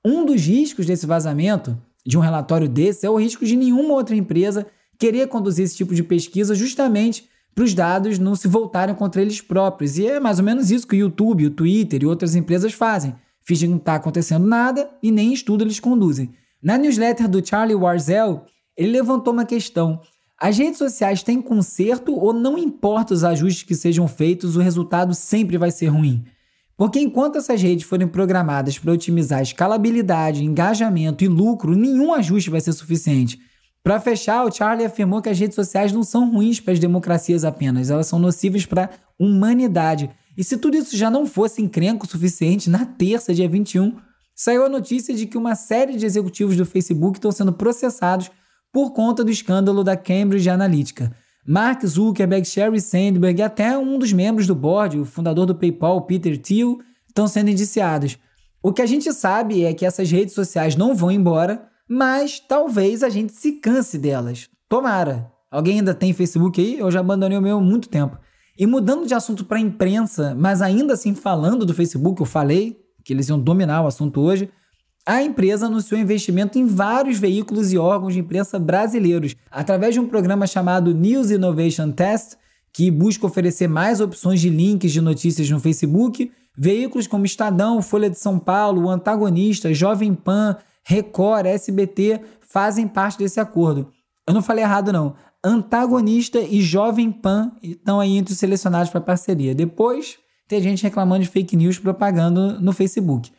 Um 0.05 0.25
dos 0.25 0.41
riscos 0.41 0.85
desse 0.85 1.05
vazamento, 1.05 1.77
de 2.05 2.17
um 2.17 2.21
relatório 2.21 2.67
desse, 2.67 3.05
é 3.05 3.09
o 3.09 3.17
risco 3.17 3.45
de 3.45 3.55
nenhuma 3.55 3.93
outra 3.93 4.15
empresa 4.15 4.67
querer 4.99 5.27
conduzir 5.27 5.63
esse 5.63 5.77
tipo 5.77 5.95
de 5.95 6.03
pesquisa 6.03 6.53
justamente 6.53 7.29
para 7.53 7.63
os 7.63 7.73
dados 7.73 8.17
não 8.17 8.35
se 8.35 8.47
voltarem 8.47 8.95
contra 8.95 9.21
eles 9.21 9.41
próprios. 9.41 9.97
E 9.97 10.07
é 10.07 10.19
mais 10.19 10.39
ou 10.39 10.45
menos 10.45 10.71
isso 10.71 10.87
que 10.87 10.95
o 10.95 10.99
YouTube, 10.99 11.47
o 11.47 11.51
Twitter 11.51 12.03
e 12.03 12.05
outras 12.05 12.35
empresas 12.35 12.73
fazem. 12.73 13.15
Fingem 13.41 13.69
que 13.69 13.71
não 13.71 13.79
está 13.79 13.95
acontecendo 13.95 14.47
nada 14.47 14.89
e 15.01 15.11
nem 15.11 15.33
estudo 15.33 15.63
eles 15.63 15.79
conduzem. 15.79 16.31
Na 16.61 16.77
newsletter 16.77 17.27
do 17.27 17.45
Charlie 17.45 17.75
Warzel, 17.75 18.45
ele 18.77 18.91
levantou 18.91 19.33
uma 19.33 19.45
questão. 19.45 19.99
As 20.39 20.57
redes 20.57 20.77
sociais 20.77 21.21
têm 21.21 21.41
conserto 21.41 22.15
ou 22.15 22.33
não 22.33 22.57
importa 22.57 23.13
os 23.13 23.23
ajustes 23.23 23.63
que 23.63 23.75
sejam 23.75 24.07
feitos, 24.07 24.55
o 24.55 24.59
resultado 24.59 25.13
sempre 25.13 25.57
vai 25.57 25.71
ser 25.71 25.87
ruim? 25.87 26.23
Porque 26.75 26.99
enquanto 26.99 27.37
essas 27.37 27.61
redes 27.61 27.85
forem 27.85 28.07
programadas 28.07 28.79
para 28.79 28.91
otimizar 28.91 29.41
escalabilidade, 29.41 30.43
engajamento 30.43 31.23
e 31.23 31.27
lucro, 31.27 31.75
nenhum 31.75 32.11
ajuste 32.11 32.49
vai 32.49 32.59
ser 32.59 32.73
suficiente. 32.73 33.39
Para 33.83 33.99
fechar, 33.99 34.45
o 34.45 34.51
Charlie 34.51 34.85
afirmou 34.85 35.21
que 35.21 35.29
as 35.29 35.39
redes 35.39 35.55
sociais 35.55 35.91
não 35.91 36.03
são 36.03 36.31
ruins 36.31 36.59
para 36.59 36.73
as 36.73 36.79
democracias 36.79 37.43
apenas, 37.43 37.89
elas 37.89 38.07
são 38.07 38.19
nocivas 38.19 38.65
para 38.65 38.85
a 38.85 38.89
humanidade. 39.17 40.09
E 40.37 40.43
se 40.43 40.57
tudo 40.57 40.77
isso 40.77 40.95
já 40.95 41.09
não 41.09 41.25
fosse 41.25 41.61
encrenco 41.61 42.07
suficiente, 42.07 42.69
na 42.69 42.85
terça, 42.85 43.33
dia 43.33 43.49
21, 43.49 43.97
saiu 44.35 44.65
a 44.65 44.69
notícia 44.69 45.15
de 45.15 45.25
que 45.25 45.37
uma 45.37 45.55
série 45.55 45.97
de 45.97 46.05
executivos 46.05 46.55
do 46.55 46.65
Facebook 46.65 47.17
estão 47.17 47.31
sendo 47.31 47.53
processados 47.53 48.29
por 48.71 48.91
conta 48.91 49.23
do 49.23 49.31
escândalo 49.31 49.83
da 49.83 49.97
Cambridge 49.97 50.49
Analytica. 50.49 51.11
Mark 51.45 51.83
Zuckerberg, 51.83 52.47
Sherry 52.47 52.79
Sandberg 52.79 53.39
e 53.39 53.43
até 53.43 53.77
um 53.77 53.97
dos 53.97 54.13
membros 54.13 54.45
do 54.45 54.53
board, 54.53 54.99
o 54.99 55.05
fundador 55.05 55.45
do 55.47 55.55
PayPal, 55.55 56.01
Peter 56.03 56.37
Thiel, 56.37 56.79
estão 57.07 57.27
sendo 57.27 57.49
indiciados. 57.49 58.17
O 58.63 58.71
que 58.71 58.81
a 58.81 58.85
gente 58.85 59.11
sabe 59.11 59.65
é 59.65 59.73
que 59.73 59.85
essas 59.85 60.09
redes 60.11 60.35
sociais 60.35 60.75
não 60.75 60.93
vão 60.93 61.11
embora, 61.11 61.67
mas 61.87 62.39
talvez 62.39 63.03
a 63.03 63.09
gente 63.09 63.33
se 63.33 63.53
canse 63.53 63.97
delas. 63.97 64.49
Tomara. 64.69 65.31
Alguém 65.51 65.79
ainda 65.79 65.93
tem 65.93 66.13
Facebook 66.13 66.61
aí? 66.61 66.79
Eu 66.79 66.89
já 66.89 67.01
abandonei 67.01 67.37
o 67.37 67.41
meu 67.41 67.57
há 67.57 67.61
muito 67.61 67.89
tempo. 67.89 68.17
E 68.57 68.65
mudando 68.65 69.05
de 69.05 69.13
assunto 69.13 69.43
para 69.43 69.59
imprensa, 69.59 70.35
mas 70.37 70.61
ainda 70.61 70.93
assim 70.93 71.13
falando 71.13 71.65
do 71.65 71.73
Facebook, 71.73 72.21
eu 72.21 72.25
falei 72.25 72.77
que 73.03 73.11
eles 73.11 73.27
iam 73.27 73.39
dominar 73.39 73.81
o 73.81 73.87
assunto 73.87 74.21
hoje. 74.21 74.49
A 75.05 75.21
empresa 75.23 75.65
anunciou 75.65 75.99
investimento 75.99 76.59
em 76.59 76.65
vários 76.65 77.17
veículos 77.17 77.73
e 77.73 77.77
órgãos 77.77 78.13
de 78.13 78.19
imprensa 78.19 78.59
brasileiros, 78.59 79.35
através 79.49 79.93
de 79.93 79.99
um 79.99 80.07
programa 80.07 80.45
chamado 80.45 80.93
News 80.93 81.31
Innovation 81.31 81.91
Test, 81.91 82.35
que 82.71 82.91
busca 82.91 83.25
oferecer 83.25 83.67
mais 83.67 83.99
opções 83.99 84.39
de 84.39 84.49
links 84.49 84.91
de 84.91 85.01
notícias 85.01 85.49
no 85.49 85.59
Facebook. 85.59 86.31
Veículos 86.55 87.07
como 87.07 87.25
Estadão, 87.25 87.81
Folha 87.81 88.09
de 88.09 88.19
São 88.19 88.37
Paulo, 88.37 88.83
o 88.83 88.89
Antagonista, 88.89 89.73
Jovem 89.73 90.13
Pan, 90.13 90.55
Record, 90.83 91.45
SBT 91.45 92.21
fazem 92.41 92.87
parte 92.87 93.17
desse 93.19 93.39
acordo. 93.39 93.91
Eu 94.27 94.33
não 94.33 94.41
falei 94.41 94.63
errado, 94.63 94.91
não. 94.91 95.15
Antagonista 95.43 96.39
e 96.39 96.61
Jovem 96.61 97.11
Pan 97.11 97.51
estão 97.63 97.99
aí 97.99 98.17
entre 98.17 98.33
os 98.33 98.39
selecionados 98.39 98.91
para 98.91 99.01
parceria. 99.01 99.55
Depois, 99.55 100.17
tem 100.47 100.61
gente 100.61 100.83
reclamando 100.83 101.23
de 101.23 101.29
fake 101.29 101.55
news 101.55 101.79
propagando 101.79 102.59
no 102.59 102.73
Facebook. 102.73 103.31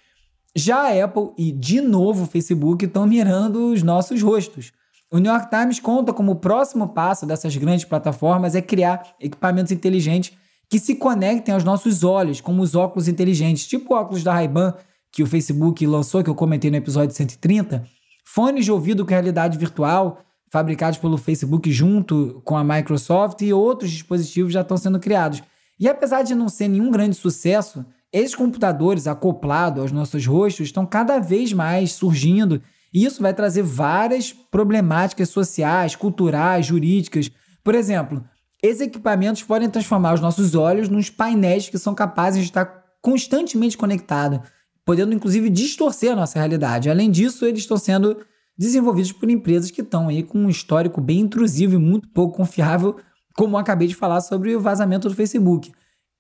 Já 0.54 0.88
a 0.88 1.04
Apple 1.04 1.30
e, 1.38 1.52
de 1.52 1.80
novo, 1.80 2.24
o 2.24 2.26
Facebook 2.26 2.84
estão 2.84 3.06
mirando 3.06 3.72
os 3.72 3.82
nossos 3.82 4.22
rostos. 4.22 4.72
O 5.10 5.18
New 5.18 5.30
York 5.30 5.50
Times 5.50 5.78
conta 5.78 6.12
como 6.12 6.32
o 6.32 6.36
próximo 6.36 6.88
passo 6.88 7.26
dessas 7.26 7.54
grandes 7.54 7.84
plataformas 7.84 8.54
é 8.54 8.62
criar 8.62 9.14
equipamentos 9.20 9.70
inteligentes 9.70 10.32
que 10.70 10.78
se 10.78 10.94
conectem 10.94 11.52
aos 11.52 11.64
nossos 11.64 12.02
olhos, 12.02 12.40
como 12.40 12.62
os 12.62 12.74
óculos 12.74 13.08
inteligentes, 13.08 13.66
tipo 13.66 13.92
o 13.92 13.96
óculos 13.96 14.24
da 14.24 14.32
Ray-Ban, 14.32 14.74
que 15.12 15.22
o 15.22 15.26
Facebook 15.26 15.86
lançou, 15.86 16.24
que 16.24 16.30
eu 16.30 16.34
comentei 16.34 16.70
no 16.70 16.76
episódio 16.78 17.14
130, 17.14 17.84
fones 18.24 18.64
de 18.64 18.72
ouvido 18.72 19.04
com 19.04 19.10
realidade 19.10 19.58
virtual, 19.58 20.24
fabricados 20.50 20.98
pelo 20.98 21.18
Facebook 21.18 21.70
junto 21.70 22.40
com 22.44 22.56
a 22.56 22.64
Microsoft 22.64 23.42
e 23.42 23.52
outros 23.52 23.90
dispositivos 23.90 24.52
já 24.52 24.62
estão 24.62 24.76
sendo 24.76 24.98
criados. 24.98 25.42
E 25.78 25.88
apesar 25.88 26.22
de 26.22 26.34
não 26.34 26.48
ser 26.48 26.68
nenhum 26.68 26.90
grande 26.90 27.14
sucesso, 27.14 27.84
esses 28.12 28.34
computadores 28.34 29.06
acoplados 29.06 29.82
aos 29.82 29.92
nossos 29.92 30.26
rostos 30.26 30.66
estão 30.66 30.86
cada 30.86 31.18
vez 31.18 31.52
mais 31.52 31.92
surgindo 31.92 32.62
e 32.92 33.04
isso 33.04 33.22
vai 33.22 33.32
trazer 33.32 33.62
várias 33.62 34.32
problemáticas 34.32 35.30
sociais, 35.30 35.96
culturais, 35.96 36.66
jurídicas. 36.66 37.30
Por 37.64 37.74
exemplo, 37.74 38.22
esses 38.62 38.82
equipamentos 38.82 39.42
podem 39.42 39.68
transformar 39.68 40.14
os 40.14 40.20
nossos 40.20 40.54
olhos 40.54 40.88
nos 40.88 41.08
painéis 41.10 41.68
que 41.68 41.78
são 41.78 41.94
capazes 41.94 42.42
de 42.42 42.48
estar 42.48 42.82
constantemente 43.00 43.76
conectados 43.76 44.40
podendo 44.84 45.14
inclusive 45.14 45.48
distorcer 45.48 46.12
a 46.12 46.16
nossa 46.16 46.38
realidade. 46.38 46.90
Além 46.90 47.10
disso, 47.10 47.44
eles 47.44 47.60
estão 47.60 47.76
sendo 47.76 48.16
desenvolvidos 48.56 49.12
por 49.12 49.30
empresas 49.30 49.70
que 49.70 49.80
estão 49.80 50.08
aí 50.08 50.22
com 50.22 50.38
um 50.38 50.48
histórico 50.48 51.00
bem 51.00 51.20
intrusivo 51.20 51.74
e 51.74 51.78
muito 51.78 52.08
pouco 52.08 52.36
confiável, 52.36 52.96
como 53.34 53.56
acabei 53.56 53.88
de 53.88 53.94
falar 53.94 54.20
sobre 54.20 54.54
o 54.54 54.60
vazamento 54.60 55.08
do 55.08 55.14
Facebook. 55.14 55.72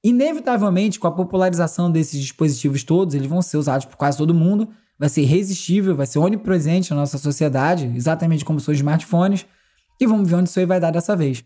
Inevitavelmente, 0.04 0.98
com 0.98 1.06
a 1.06 1.12
popularização 1.12 1.90
desses 1.90 2.20
dispositivos 2.20 2.82
todos, 2.82 3.14
eles 3.14 3.28
vão 3.28 3.40
ser 3.40 3.56
usados 3.56 3.86
por 3.86 3.96
quase 3.96 4.18
todo 4.18 4.34
mundo, 4.34 4.68
vai 4.98 5.08
ser 5.08 5.22
irresistível, 5.22 5.94
vai 5.94 6.06
ser 6.06 6.18
onipresente 6.18 6.90
na 6.90 6.96
nossa 6.96 7.18
sociedade, 7.18 7.92
exatamente 7.94 8.44
como 8.44 8.58
são 8.58 8.72
os 8.72 8.78
smartphones, 8.78 9.46
e 10.00 10.06
vamos 10.06 10.28
ver 10.28 10.36
onde 10.36 10.48
isso 10.48 10.58
aí 10.58 10.66
vai 10.66 10.80
dar 10.80 10.90
dessa 10.90 11.14
vez. 11.14 11.44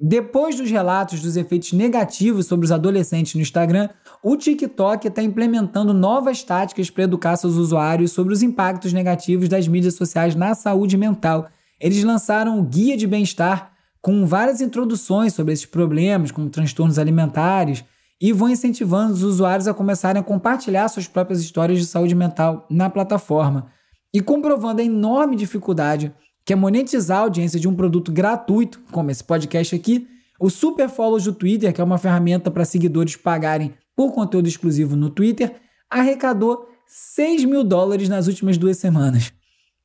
Depois 0.00 0.54
dos 0.54 0.70
relatos 0.70 1.20
dos 1.20 1.36
efeitos 1.36 1.72
negativos 1.72 2.46
sobre 2.46 2.64
os 2.64 2.70
adolescentes 2.70 3.34
no 3.34 3.40
Instagram, 3.40 3.88
o 4.22 4.36
TikTok 4.36 5.08
está 5.08 5.20
implementando 5.20 5.92
novas 5.92 6.44
táticas 6.44 6.88
para 6.88 7.02
educar 7.02 7.36
seus 7.36 7.56
usuários 7.56 8.12
sobre 8.12 8.32
os 8.32 8.40
impactos 8.40 8.92
negativos 8.92 9.48
das 9.48 9.66
mídias 9.66 9.94
sociais 9.94 10.36
na 10.36 10.54
saúde 10.54 10.96
mental. 10.96 11.48
Eles 11.80 12.04
lançaram 12.04 12.60
o 12.60 12.62
Guia 12.62 12.96
de 12.96 13.08
Bem-Estar 13.08 13.72
com 14.00 14.24
várias 14.24 14.60
introduções 14.60 15.34
sobre 15.34 15.52
esses 15.52 15.66
problemas, 15.66 16.30
como 16.30 16.48
transtornos 16.48 16.96
alimentares, 16.96 17.84
e 18.20 18.32
vão 18.32 18.48
incentivando 18.48 19.12
os 19.12 19.24
usuários 19.24 19.66
a 19.66 19.74
começarem 19.74 20.20
a 20.20 20.24
compartilhar 20.24 20.86
suas 20.88 21.08
próprias 21.08 21.40
histórias 21.40 21.78
de 21.80 21.86
saúde 21.86 22.14
mental 22.14 22.66
na 22.70 22.88
plataforma. 22.88 23.66
E 24.14 24.20
comprovando 24.20 24.80
a 24.80 24.84
enorme 24.84 25.34
dificuldade 25.34 26.14
que 26.48 26.54
é 26.54 26.56
monetizar 26.56 27.18
a 27.18 27.20
audiência 27.24 27.60
de 27.60 27.68
um 27.68 27.74
produto 27.74 28.10
gratuito, 28.10 28.80
como 28.90 29.10
esse 29.10 29.22
podcast 29.22 29.76
aqui, 29.76 30.08
o 30.40 30.48
Super 30.48 30.88
Follows 30.88 31.24
do 31.24 31.34
Twitter, 31.34 31.74
que 31.74 31.78
é 31.78 31.84
uma 31.84 31.98
ferramenta 31.98 32.50
para 32.50 32.64
seguidores 32.64 33.16
pagarem 33.16 33.74
por 33.94 34.14
conteúdo 34.14 34.48
exclusivo 34.48 34.96
no 34.96 35.10
Twitter, 35.10 35.56
arrecadou 35.90 36.66
6 36.86 37.44
mil 37.44 37.62
dólares 37.62 38.08
nas 38.08 38.28
últimas 38.28 38.56
duas 38.56 38.78
semanas. 38.78 39.30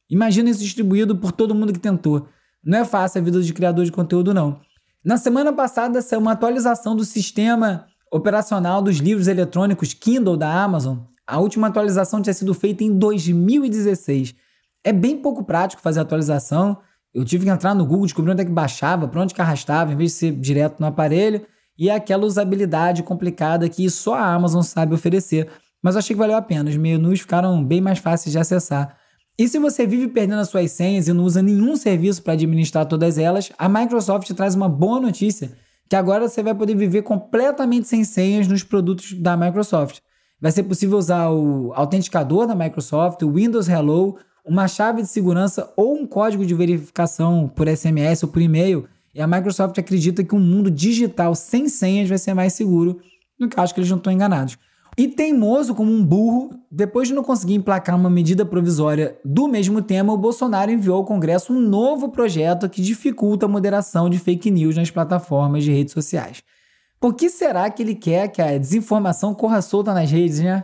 Imagina 0.10 0.52
isso 0.52 0.62
distribuído 0.62 1.18
por 1.18 1.34
todo 1.34 1.54
mundo 1.54 1.74
que 1.74 1.80
tentou. 1.80 2.30
Não 2.64 2.78
é 2.78 2.86
fácil 2.86 3.20
a 3.20 3.24
vida 3.26 3.42
de 3.42 3.52
criador 3.52 3.84
de 3.84 3.92
conteúdo, 3.92 4.34
não. 4.34 4.62
Na 5.04 5.18
semana 5.18 5.52
passada 5.52 6.02
saiu 6.02 6.22
uma 6.22 6.32
atualização 6.32 6.96
do 6.96 7.04
sistema 7.04 7.88
operacional 8.10 8.82
dos 8.82 9.00
livros 9.00 9.28
eletrônicos 9.28 9.94
Kindle 9.94 10.38
da 10.38 10.64
Amazon. 10.64 11.00
A 11.28 11.40
última 11.40 11.68
atualização 11.68 12.22
tinha 12.22 12.34
sido 12.34 12.54
feita 12.54 12.86
em 12.86 12.98
2016. 12.98 14.43
É 14.84 14.92
bem 14.92 15.18
pouco 15.18 15.44
prático 15.44 15.82
fazer 15.82 16.00
atualização. 16.00 16.78
Eu 17.14 17.24
tive 17.24 17.46
que 17.46 17.52
entrar 17.52 17.74
no 17.74 17.86
Google, 17.86 18.06
descobrir 18.06 18.32
onde 18.32 18.42
é 18.42 18.46
que 18.46 18.52
baixava, 18.52 19.08
para 19.08 19.22
onde 19.22 19.34
que 19.34 19.42
arrastava, 19.42 19.94
em 19.94 19.96
vez 19.96 20.12
de 20.12 20.18
ser 20.18 20.32
direto 20.34 20.80
no 20.80 20.88
aparelho. 20.88 21.46
E 21.78 21.90
é 21.90 21.96
aquela 21.96 22.26
usabilidade 22.26 23.04
complicada 23.04 23.70
que 23.70 23.90
só 23.90 24.16
a 24.16 24.34
Amazon 24.34 24.62
sabe 24.62 24.94
oferecer. 24.94 25.50
Mas 25.82 25.96
eu 25.96 26.00
achei 26.00 26.16
que 26.16 26.20
valeu 26.20 26.36
a 26.36 26.42
pena. 26.42 26.70
Os 26.70 26.78
menus 26.78 27.22
ficaram 27.22 27.64
bem 27.64 27.82
mais 27.82 28.00
fáceis 28.00 28.32
de 28.32 28.40
acessar. 28.40 28.98
E 29.38 29.48
se 29.48 29.58
você 29.58 29.88
vive 29.88 30.08
perdendo 30.08 30.42
as 30.42 30.50
suas 30.50 30.72
senhas 30.72 31.08
e 31.08 31.14
não 31.14 31.24
usa 31.24 31.42
nenhum 31.42 31.76
serviço 31.76 32.22
para 32.22 32.34
administrar 32.34 32.86
todas 32.86 33.18
elas, 33.18 33.52
a 33.58 33.68
Microsoft 33.68 34.32
traz 34.34 34.54
uma 34.54 34.70
boa 34.70 35.00
notícia, 35.00 35.54
que 35.90 35.96
agora 35.96 36.30
você 36.30 36.44
vai 36.44 36.54
poder 36.54 36.76
viver 36.76 37.02
completamente 37.02 37.88
sem 37.88 38.04
senhas 38.04 38.48
nos 38.48 38.64
produtos 38.64 39.14
da 39.14 39.36
Microsoft. 39.36 40.00
Vai 40.40 40.52
ser 40.52 40.64
possível 40.64 40.98
usar 41.00 41.32
o 41.32 41.74
autenticador 41.74 42.46
da 42.46 42.54
Microsoft, 42.54 43.24
o 43.24 43.32
Windows 43.32 43.68
Hello, 43.68 44.18
uma 44.46 44.68
chave 44.68 45.02
de 45.02 45.08
segurança 45.08 45.72
ou 45.76 45.96
um 45.96 46.06
código 46.06 46.46
de 46.46 46.54
verificação 46.54 47.52
por 47.56 47.68
SMS 47.68 48.24
ou 48.24 48.30
por 48.30 48.42
e-mail. 48.42 48.88
E 49.14 49.22
a 49.22 49.28
Microsoft 49.28 49.78
acredita 49.78 50.24
que 50.24 50.36
um 50.36 50.40
mundo 50.40 50.70
digital 50.70 51.36
sem 51.36 51.70
senhas 51.70 52.10
vai 52.10 52.18
ser 52.18 52.34
mais 52.34 52.54
seguro, 52.54 53.00
no 53.40 53.48
acho 53.56 53.74
que 53.74 53.80
eles 53.80 53.90
não 53.90 53.98
estão 53.98 54.12
enganados. 54.12 54.58
E 54.98 55.08
teimoso 55.08 55.74
como 55.74 55.92
um 55.92 56.04
burro, 56.04 56.52
depois 56.72 57.08
de 57.08 57.16
não 57.16 57.24
conseguir 57.24 57.56
emplacar 57.56 57.96
uma 57.96 58.10
medida 58.10 58.46
provisória 58.46 59.18
do 59.26 59.48
mesmo 59.48 59.82
tema, 59.82 60.14
o 60.14 60.18
Bolsonaro 60.18 60.72
enviou 60.72 60.98
ao 60.98 61.06
Congresso 61.06 61.52
um 61.52 61.60
novo 61.60 62.10
projeto 62.10 62.70
que 62.70 62.82
dificulta 62.82 63.46
a 63.46 63.50
moderação 63.50 64.08
de 64.08 64.20
fake 64.20 64.52
news 64.52 64.76
nas 64.76 64.92
plataformas 64.92 65.64
de 65.64 65.72
redes 65.72 65.94
sociais. 65.94 66.44
Por 67.00 67.16
que 67.16 67.30
será 67.30 67.70
que 67.72 67.82
ele 67.82 67.96
quer 67.96 68.28
que 68.28 68.42
a 68.42 68.58
desinformação 68.58 69.34
corra 69.34 69.62
solta 69.62 69.94
nas 69.94 70.12
redes, 70.12 70.40
né? 70.40 70.64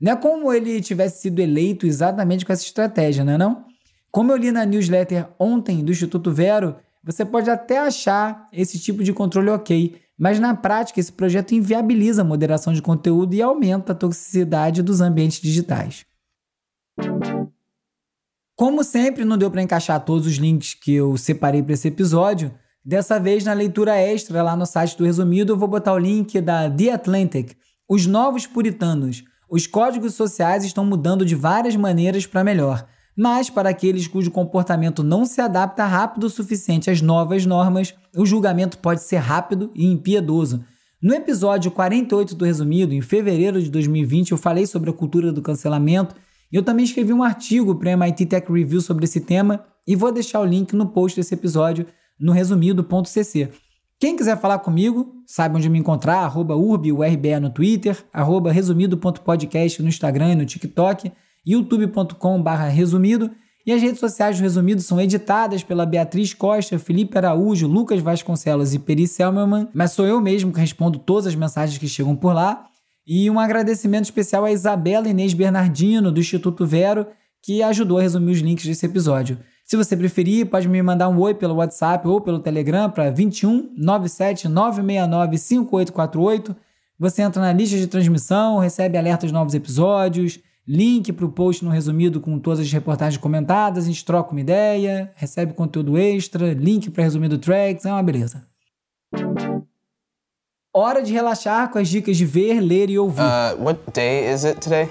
Não 0.00 0.12
é 0.12 0.16
como 0.16 0.52
ele 0.52 0.80
tivesse 0.80 1.22
sido 1.22 1.40
eleito 1.40 1.86
exatamente 1.86 2.46
com 2.46 2.52
essa 2.52 2.64
estratégia, 2.64 3.24
não 3.24 3.32
é 3.34 3.38
não? 3.38 3.64
Como 4.10 4.32
eu 4.32 4.36
li 4.36 4.50
na 4.50 4.64
newsletter 4.64 5.28
ontem 5.38 5.84
do 5.84 5.92
Instituto 5.92 6.32
Vero, 6.32 6.76
você 7.04 7.24
pode 7.24 7.50
até 7.50 7.78
achar 7.78 8.48
esse 8.52 8.78
tipo 8.78 9.04
de 9.04 9.12
controle 9.12 9.50
ok, 9.50 10.00
mas 10.18 10.40
na 10.40 10.54
prática 10.54 11.00
esse 11.00 11.12
projeto 11.12 11.54
inviabiliza 11.54 12.22
a 12.22 12.24
moderação 12.24 12.72
de 12.72 12.82
conteúdo 12.82 13.34
e 13.34 13.42
aumenta 13.42 13.92
a 13.92 13.94
toxicidade 13.94 14.82
dos 14.82 15.00
ambientes 15.00 15.40
digitais. 15.40 16.04
Como 18.56 18.84
sempre, 18.84 19.24
não 19.24 19.38
deu 19.38 19.50
para 19.50 19.62
encaixar 19.62 20.04
todos 20.04 20.26
os 20.26 20.34
links 20.34 20.74
que 20.74 20.94
eu 20.94 21.16
separei 21.16 21.62
para 21.62 21.72
esse 21.72 21.88
episódio. 21.88 22.52
Dessa 22.84 23.18
vez, 23.18 23.44
na 23.44 23.54
leitura 23.54 23.96
extra 23.96 24.42
lá 24.42 24.54
no 24.54 24.66
site 24.66 24.96
do 24.98 25.04
Resumido, 25.04 25.52
eu 25.52 25.56
vou 25.56 25.68
botar 25.68 25.94
o 25.94 25.98
link 25.98 26.38
da 26.40 26.68
The 26.68 26.92
Atlantic, 26.92 27.56
Os 27.88 28.06
Novos 28.06 28.46
Puritanos. 28.46 29.24
Os 29.50 29.66
códigos 29.66 30.14
sociais 30.14 30.64
estão 30.64 30.84
mudando 30.84 31.24
de 31.24 31.34
várias 31.34 31.74
maneiras 31.74 32.26
para 32.26 32.44
melhor, 32.44 32.86
mas 33.16 33.50
para 33.50 33.70
aqueles 33.70 34.06
cujo 34.06 34.30
comportamento 34.30 35.02
não 35.02 35.24
se 35.24 35.40
adapta 35.40 35.84
rápido 35.84 36.24
o 36.24 36.30
suficiente 36.30 36.90
às 36.90 37.02
novas 37.02 37.44
normas, 37.44 37.94
o 38.16 38.24
julgamento 38.24 38.78
pode 38.78 39.02
ser 39.02 39.16
rápido 39.16 39.70
e 39.74 39.84
impiedoso. 39.84 40.64
No 41.02 41.14
episódio 41.14 41.70
48 41.70 42.34
do 42.34 42.44
Resumido, 42.44 42.94
em 42.94 43.00
fevereiro 43.00 43.60
de 43.60 43.70
2020, 43.70 44.32
eu 44.32 44.38
falei 44.38 44.66
sobre 44.66 44.90
a 44.90 44.92
cultura 44.92 45.32
do 45.32 45.42
cancelamento 45.42 46.14
eu 46.52 46.64
também 46.64 46.84
escrevi 46.84 47.12
um 47.12 47.22
artigo 47.22 47.76
para 47.76 47.88
o 47.88 47.92
MIT 47.92 48.26
Tech 48.26 48.52
Review 48.52 48.80
sobre 48.80 49.04
esse 49.04 49.20
tema 49.20 49.64
e 49.86 49.94
vou 49.94 50.10
deixar 50.10 50.40
o 50.40 50.44
link 50.44 50.74
no 50.74 50.88
post 50.88 51.16
desse 51.16 51.34
episódio 51.34 51.86
no 52.18 52.32
resumido.cc. 52.32 53.50
Quem 54.00 54.16
quiser 54.16 54.38
falar 54.40 54.58
comigo, 54.58 55.19
sabe 55.30 55.56
onde 55.56 55.70
me 55.70 55.78
encontrar, 55.78 56.24
arroba 56.24 56.56
urbiurbe 56.56 57.38
no 57.38 57.50
Twitter, 57.50 57.96
arroba 58.12 58.50
resumido.podcast 58.50 59.80
no 59.80 59.88
Instagram 59.88 60.32
e 60.32 60.34
no 60.34 60.44
TikTok, 60.44 61.12
youtube.com 61.46 62.42
resumido, 62.68 63.30
e 63.64 63.72
as 63.72 63.80
redes 63.80 64.00
sociais 64.00 64.38
do 64.38 64.42
Resumido 64.42 64.82
são 64.82 65.00
editadas 65.00 65.62
pela 65.62 65.86
Beatriz 65.86 66.34
Costa, 66.34 66.80
Felipe 66.80 67.16
Araújo, 67.16 67.68
Lucas 67.68 68.00
Vasconcelos 68.00 68.74
e 68.74 68.80
Peri 68.80 69.06
Selmerman, 69.06 69.68
mas 69.72 69.92
sou 69.92 70.04
eu 70.04 70.20
mesmo 70.20 70.52
que 70.52 70.58
respondo 70.58 70.98
todas 70.98 71.28
as 71.28 71.36
mensagens 71.36 71.78
que 71.78 71.86
chegam 71.86 72.16
por 72.16 72.34
lá. 72.34 72.66
E 73.06 73.30
um 73.30 73.38
agradecimento 73.38 74.06
especial 74.06 74.44
a 74.44 74.50
Isabela 74.50 75.08
Inês 75.08 75.32
Bernardino, 75.32 76.10
do 76.10 76.18
Instituto 76.18 76.66
Vero, 76.66 77.06
que 77.40 77.62
ajudou 77.62 77.98
a 77.98 78.02
resumir 78.02 78.32
os 78.32 78.40
links 78.40 78.66
desse 78.66 78.84
episódio. 78.84 79.38
Se 79.70 79.76
você 79.76 79.96
preferir, 79.96 80.46
pode 80.46 80.68
me 80.68 80.82
mandar 80.82 81.08
um 81.08 81.16
oi 81.20 81.32
pelo 81.32 81.54
WhatsApp 81.54 82.08
ou 82.08 82.20
pelo 82.20 82.40
Telegram 82.40 82.90
para 82.90 83.08
21 83.08 83.72
97 83.76 84.48
969 84.48 85.38
5848. 85.38 86.56
Você 86.98 87.22
entra 87.22 87.40
na 87.40 87.52
lista 87.52 87.76
de 87.76 87.86
transmissão, 87.86 88.58
recebe 88.58 88.98
alertas 88.98 89.28
de 89.28 89.32
novos 89.32 89.54
episódios, 89.54 90.40
link 90.66 91.12
para 91.12 91.24
o 91.24 91.30
post 91.30 91.64
no 91.64 91.70
resumido 91.70 92.20
com 92.20 92.36
todas 92.40 92.58
as 92.58 92.72
reportagens 92.72 93.16
comentadas, 93.16 93.84
a 93.84 93.86
gente 93.86 94.04
troca 94.04 94.32
uma 94.32 94.40
ideia, 94.40 95.12
recebe 95.14 95.52
conteúdo 95.52 95.96
extra, 95.96 96.52
link 96.52 96.90
para 96.90 97.04
resumido 97.04 97.38
tracks, 97.38 97.84
é 97.84 97.92
uma 97.92 98.02
beleza. 98.02 98.44
Hora 100.74 101.00
de 101.00 101.12
relaxar 101.12 101.70
com 101.70 101.78
as 101.78 101.88
dicas 101.88 102.16
de 102.16 102.26
ver, 102.26 102.58
ler 102.60 102.90
e 102.90 102.98
ouvir. 102.98 103.22
Uh, 103.22 103.62
what 103.62 103.78
day 103.92 104.34
is 104.34 104.42
it 104.42 104.58
today? 104.58 104.88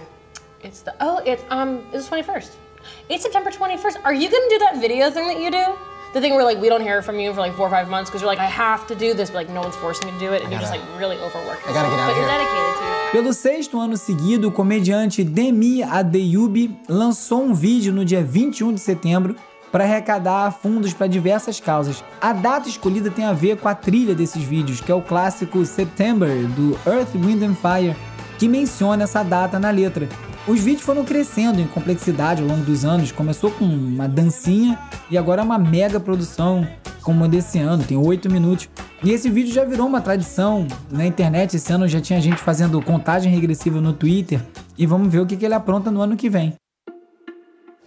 It's 0.64 0.84
the 0.84 0.94
oh, 1.02 1.20
it's 1.30 1.44
um, 1.52 1.82
it's 1.94 2.08
the 2.08 2.16
21st. 2.16 2.69
It's 3.10 3.24
September 3.24 3.50
21st. 3.50 3.98
Are 4.04 4.14
you 4.14 4.30
gonna 4.30 4.50
do 4.50 4.60
that 4.60 4.78
video 4.80 5.10
thing 5.10 5.28
that 5.28 5.40
you 5.42 5.50
do? 5.50 5.66
The 6.14 6.22
thing 6.22 6.36
where 6.36 6.44
like 6.44 6.60
we 6.62 6.70
don't 6.70 6.82
hear 6.82 7.02
from 7.02 7.20
you 7.20 7.34
for 7.34 7.40
like 7.40 7.54
four 7.56 7.66
or 7.66 7.70
five 7.72 7.90
months 7.90 8.10
because 8.10 8.22
you're 8.22 8.30
like 8.30 8.40
I 8.40 8.46
have 8.46 8.86
to 8.86 8.94
do 8.94 9.16
this, 9.16 9.32
but 9.32 9.38
like 9.38 9.50
no 9.50 9.62
one's 9.62 9.76
forcing 9.78 10.08
you 10.10 10.14
to 10.14 10.20
do 10.20 10.34
it, 10.34 10.44
and 10.44 10.52
you're 10.52 10.62
just 10.62 10.72
like 10.72 10.82
really 11.00 11.18
overworked. 11.18 11.68
I 11.68 11.74
gotta 11.74 11.90
get 11.90 12.00
out 12.00 12.06
but 12.06 12.12
of 12.12 12.18
you're 12.18 12.30
here. 12.30 12.38
dedicated 12.38 12.74
to 12.78 12.84
it. 12.86 13.12
Pelo 13.12 13.34
sexto 13.34 13.80
ano 13.80 13.98
seguido, 13.98 14.50
o 14.50 14.52
comediante 14.52 15.24
Demi 15.24 15.82
Adeyubi 15.82 16.80
lançou 16.88 17.42
um 17.42 17.54
vídeo 17.56 17.92
no 17.92 18.06
dia 18.06 18.24
21 18.24 18.74
de 18.74 18.80
setembro 18.80 19.36
para 19.72 19.84
arrecadar 19.86 20.52
fundos 20.52 20.94
para 20.94 21.08
diversas 21.08 21.60
causas. 21.60 22.04
A 22.22 22.32
data 22.32 22.70
escolhida 22.70 23.10
tem 23.10 23.26
a 23.26 23.34
ver 23.34 23.58
com 23.58 23.68
a 23.68 23.74
trilha 23.74 24.14
desses 24.14 24.44
vídeos, 24.44 24.82
que 24.82 24.92
é 24.92 24.96
o 24.96 25.02
clássico 25.02 25.66
September 25.66 26.30
do 26.50 26.78
Earth, 26.88 27.16
Wind 27.16 27.42
and 27.42 27.56
Fire, 27.56 27.96
que 28.38 28.48
menciona 28.48 29.04
essa 29.04 29.24
data 29.24 29.60
na 29.60 29.72
letra. 29.72 30.08
Os 30.48 30.62
vídeos 30.62 30.84
foram 30.84 31.04
crescendo 31.04 31.60
em 31.60 31.68
complexidade 31.68 32.42
ao 32.42 32.48
longo 32.48 32.64
dos 32.64 32.84
anos, 32.86 33.12
começou 33.12 33.52
com 33.52 33.66
uma 33.66 34.08
dancinha 34.08 34.80
e 35.12 35.18
agora 35.18 35.42
é 35.42 35.44
uma 35.44 35.60
mega 35.60 36.00
produção 36.00 36.68
como 37.02 37.24
a 37.24 37.28
desse 37.28 37.60
ano, 37.60 37.84
tem 37.84 37.98
8 37.98 38.32
minutos. 38.32 38.70
E 39.04 39.12
esse 39.12 39.30
vídeo 39.30 39.54
já 39.54 39.64
virou 39.64 39.88
uma 39.88 40.02
tradição 40.02 40.68
na 40.90 41.06
internet, 41.06 41.56
esse 41.56 41.72
ano 41.72 41.88
já 41.88 42.02
tinha 42.02 42.20
gente 42.20 42.38
fazendo 42.38 42.82
contagem 42.82 43.32
regressiva 43.32 43.80
no 43.80 43.94
Twitter 43.94 44.42
e 44.78 44.86
vamos 44.86 45.12
ver 45.12 45.20
o 45.20 45.26
que 45.26 45.38
que 45.38 45.46
ele 45.46 45.54
apronta 45.54 45.92
no 45.92 46.02
ano 46.02 46.16
que 46.16 46.30
vem. 46.30 46.54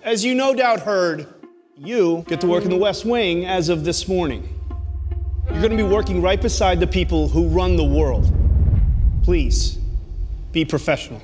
As 0.04 0.22
you 0.22 0.34
no 0.34 0.54
doubt 0.54 0.82
heard, 0.86 1.26
you 1.76 2.24
get 2.28 2.40
to 2.40 2.46
work 2.46 2.66
in 2.66 2.70
the 2.70 2.78
West 2.78 3.04
Wing 3.06 3.46
as 3.46 3.68
of 3.68 3.82
this 3.82 4.06
morning. 4.06 4.42
You're 5.48 5.60
going 5.60 5.70
to 5.70 5.76
be 5.76 5.82
working 5.82 6.22
right 6.22 6.40
beside 6.40 6.80
the 6.80 6.86
people 6.86 7.28
who 7.28 7.48
run 7.48 7.76
the 7.76 7.84
world. 7.84 8.26
Please, 9.24 9.78
be 10.52 10.64
professional. 10.64 11.20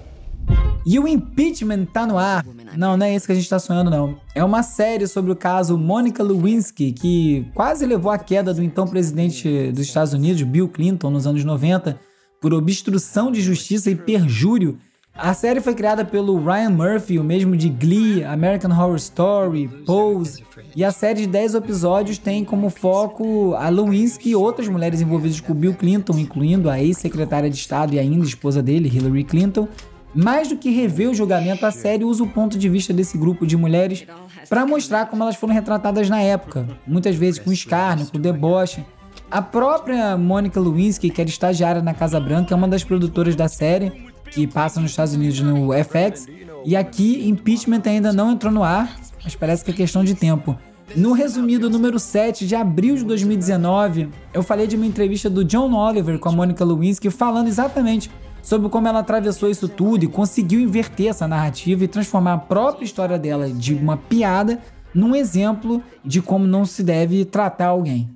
E 0.91 0.99
o 0.99 1.07
impeachment 1.07 1.85
tá 1.85 2.07
no 2.07 2.17
ar. 2.17 2.45
Não, 2.75 2.97
não 2.97 3.05
é 3.05 3.15
isso 3.15 3.27
que 3.27 3.33
a 3.33 3.35
gente 3.35 3.49
tá 3.49 3.59
sonhando, 3.59 3.91
não. 3.91 4.17
É 4.35 4.43
uma 4.43 4.63
série 4.63 5.07
sobre 5.07 5.31
o 5.31 5.37
caso 5.37 5.77
Monica 5.77 6.23
Lewinsky, 6.23 6.93
que 6.93 7.47
quase 7.55 7.85
levou 7.85 8.11
à 8.11 8.17
queda 8.17 8.55
do 8.55 8.63
então 8.63 8.87
presidente 8.87 9.71
dos 9.71 9.83
Estados 9.83 10.15
Unidos, 10.15 10.43
Bill 10.43 10.69
Clinton, 10.69 11.11
nos 11.11 11.27
anos 11.27 11.45
90, 11.45 12.01
por 12.41 12.55
obstrução 12.55 13.31
de 13.31 13.43
justiça 13.43 13.91
e 13.91 13.97
perjúrio. 13.97 14.79
A 15.15 15.35
série 15.35 15.61
foi 15.61 15.75
criada 15.75 16.05
pelo 16.05 16.43
Ryan 16.43 16.71
Murphy, 16.71 17.19
o 17.19 17.25
mesmo 17.25 17.57
de 17.57 17.69
Glee, 17.69 18.23
American 18.23 18.71
Horror 18.71 18.97
Story, 18.97 19.69
Pose, 19.85 20.45
e 20.77 20.85
a 20.85 20.93
série 20.93 21.23
de 21.23 21.27
10 21.27 21.57
episódios 21.57 22.19
tem 22.19 22.45
como 22.45 22.71
foco 22.71 23.53
a 23.55 23.69
Lewinsky 23.69 24.31
e 24.31 24.37
outras 24.37 24.69
mulheres 24.69 25.01
envolvidas 25.01 25.41
com 25.41 25.53
Bill 25.53 25.75
Clinton, 25.75 26.17
incluindo 26.19 26.71
a 26.71 26.81
ex-secretária 26.81 27.51
de 27.51 27.57
Estado 27.57 27.95
e 27.95 27.99
ainda 27.99 28.25
esposa 28.25 28.63
dele, 28.63 28.89
Hillary 28.89 29.25
Clinton, 29.25 29.67
mais 30.15 30.49
do 30.49 30.57
que 30.57 30.71
rever 30.71 31.11
o 31.11 31.15
julgamento, 31.15 31.67
a 31.67 31.71
série 31.71 32.05
usa 32.05 32.23
o 32.23 32.29
ponto 32.29 32.59
de 32.59 32.69
vista 32.69 32.93
desse 32.93 33.19
grupo 33.19 33.47
de 33.47 33.57
mulheres 33.57 34.07
para 34.49 34.67
mostrar 34.67 35.07
como 35.07 35.23
elas 35.23 35.37
foram 35.37 35.55
retratadas 35.55 36.09
na 36.09 36.21
época, 36.21 36.67
muitas 36.87 37.15
vezes 37.15 37.39
com 37.39 37.53
escárnio, 37.53 38.07
com 38.07 38.19
deboche. 38.19 38.85
A 39.31 39.43
própria 39.43 40.17
Monica 40.17 40.59
Lewinsky, 40.59 41.11
que 41.11 41.21
era 41.21 41.29
estagiária 41.29 41.83
na 41.83 41.93
Casa 41.93 42.19
Branca, 42.19 42.55
é 42.55 42.57
uma 42.57 42.69
das 42.69 42.83
produtoras 42.83 43.37
da 43.37 43.47
série, 43.49 43.93
que 44.31 44.47
passa 44.47 44.81
nos 44.81 44.91
Estados 44.91 45.15
Unidos 45.15 45.41
no 45.41 45.71
FX, 45.73 46.27
e 46.65 46.75
aqui 46.75 47.29
impeachment 47.29 47.83
ainda 47.85 48.13
não 48.13 48.33
entrou 48.33 48.53
no 48.53 48.63
ar, 48.63 48.99
mas 49.23 49.35
parece 49.37 49.65
que 49.65 49.71
é 49.71 49.75
questão 49.75 50.03
de 50.03 50.15
tempo. 50.15 50.57
No 50.97 51.13
resumido 51.13 51.69
número 51.69 51.99
7 51.99 52.47
de 52.47 52.55
abril 52.55 52.97
de 52.97 53.05
2019, 53.05 54.09
eu 54.33 54.43
falei 54.43 54.67
de 54.67 54.75
uma 54.75 54.87
entrevista 54.87 55.29
do 55.29 55.45
John 55.45 55.75
Oliver 55.75 56.19
com 56.19 56.31
a 56.31 56.33
Monica 56.33 56.65
Lewinsky 56.65 57.11
falando 57.11 57.47
exatamente 57.47 58.11
sobre 58.43 58.69
como 58.69 58.89
ela 58.89 59.01
atravessou 59.01 59.51
isso 59.51 59.69
tudo 59.69 60.05
e 60.05 60.09
conseguiu 60.09 60.61
inverter 60.61 61.09
essa 61.09 61.29
narrativa 61.29 61.85
e 61.85 61.89
transformar 61.89 62.35
a 62.35 62.39
própria 62.39 62.85
história 62.85 63.19
dela 63.19 63.49
de 63.51 63.75
uma 63.75 63.97
piada 63.97 64.61
num 64.95 65.15
exemplo 65.15 65.83
de 66.05 66.23
como 66.23 66.47
não 66.47 66.65
se 66.65 66.83
deve 66.83 67.25
tratar 67.25 67.67
alguém. 67.67 68.09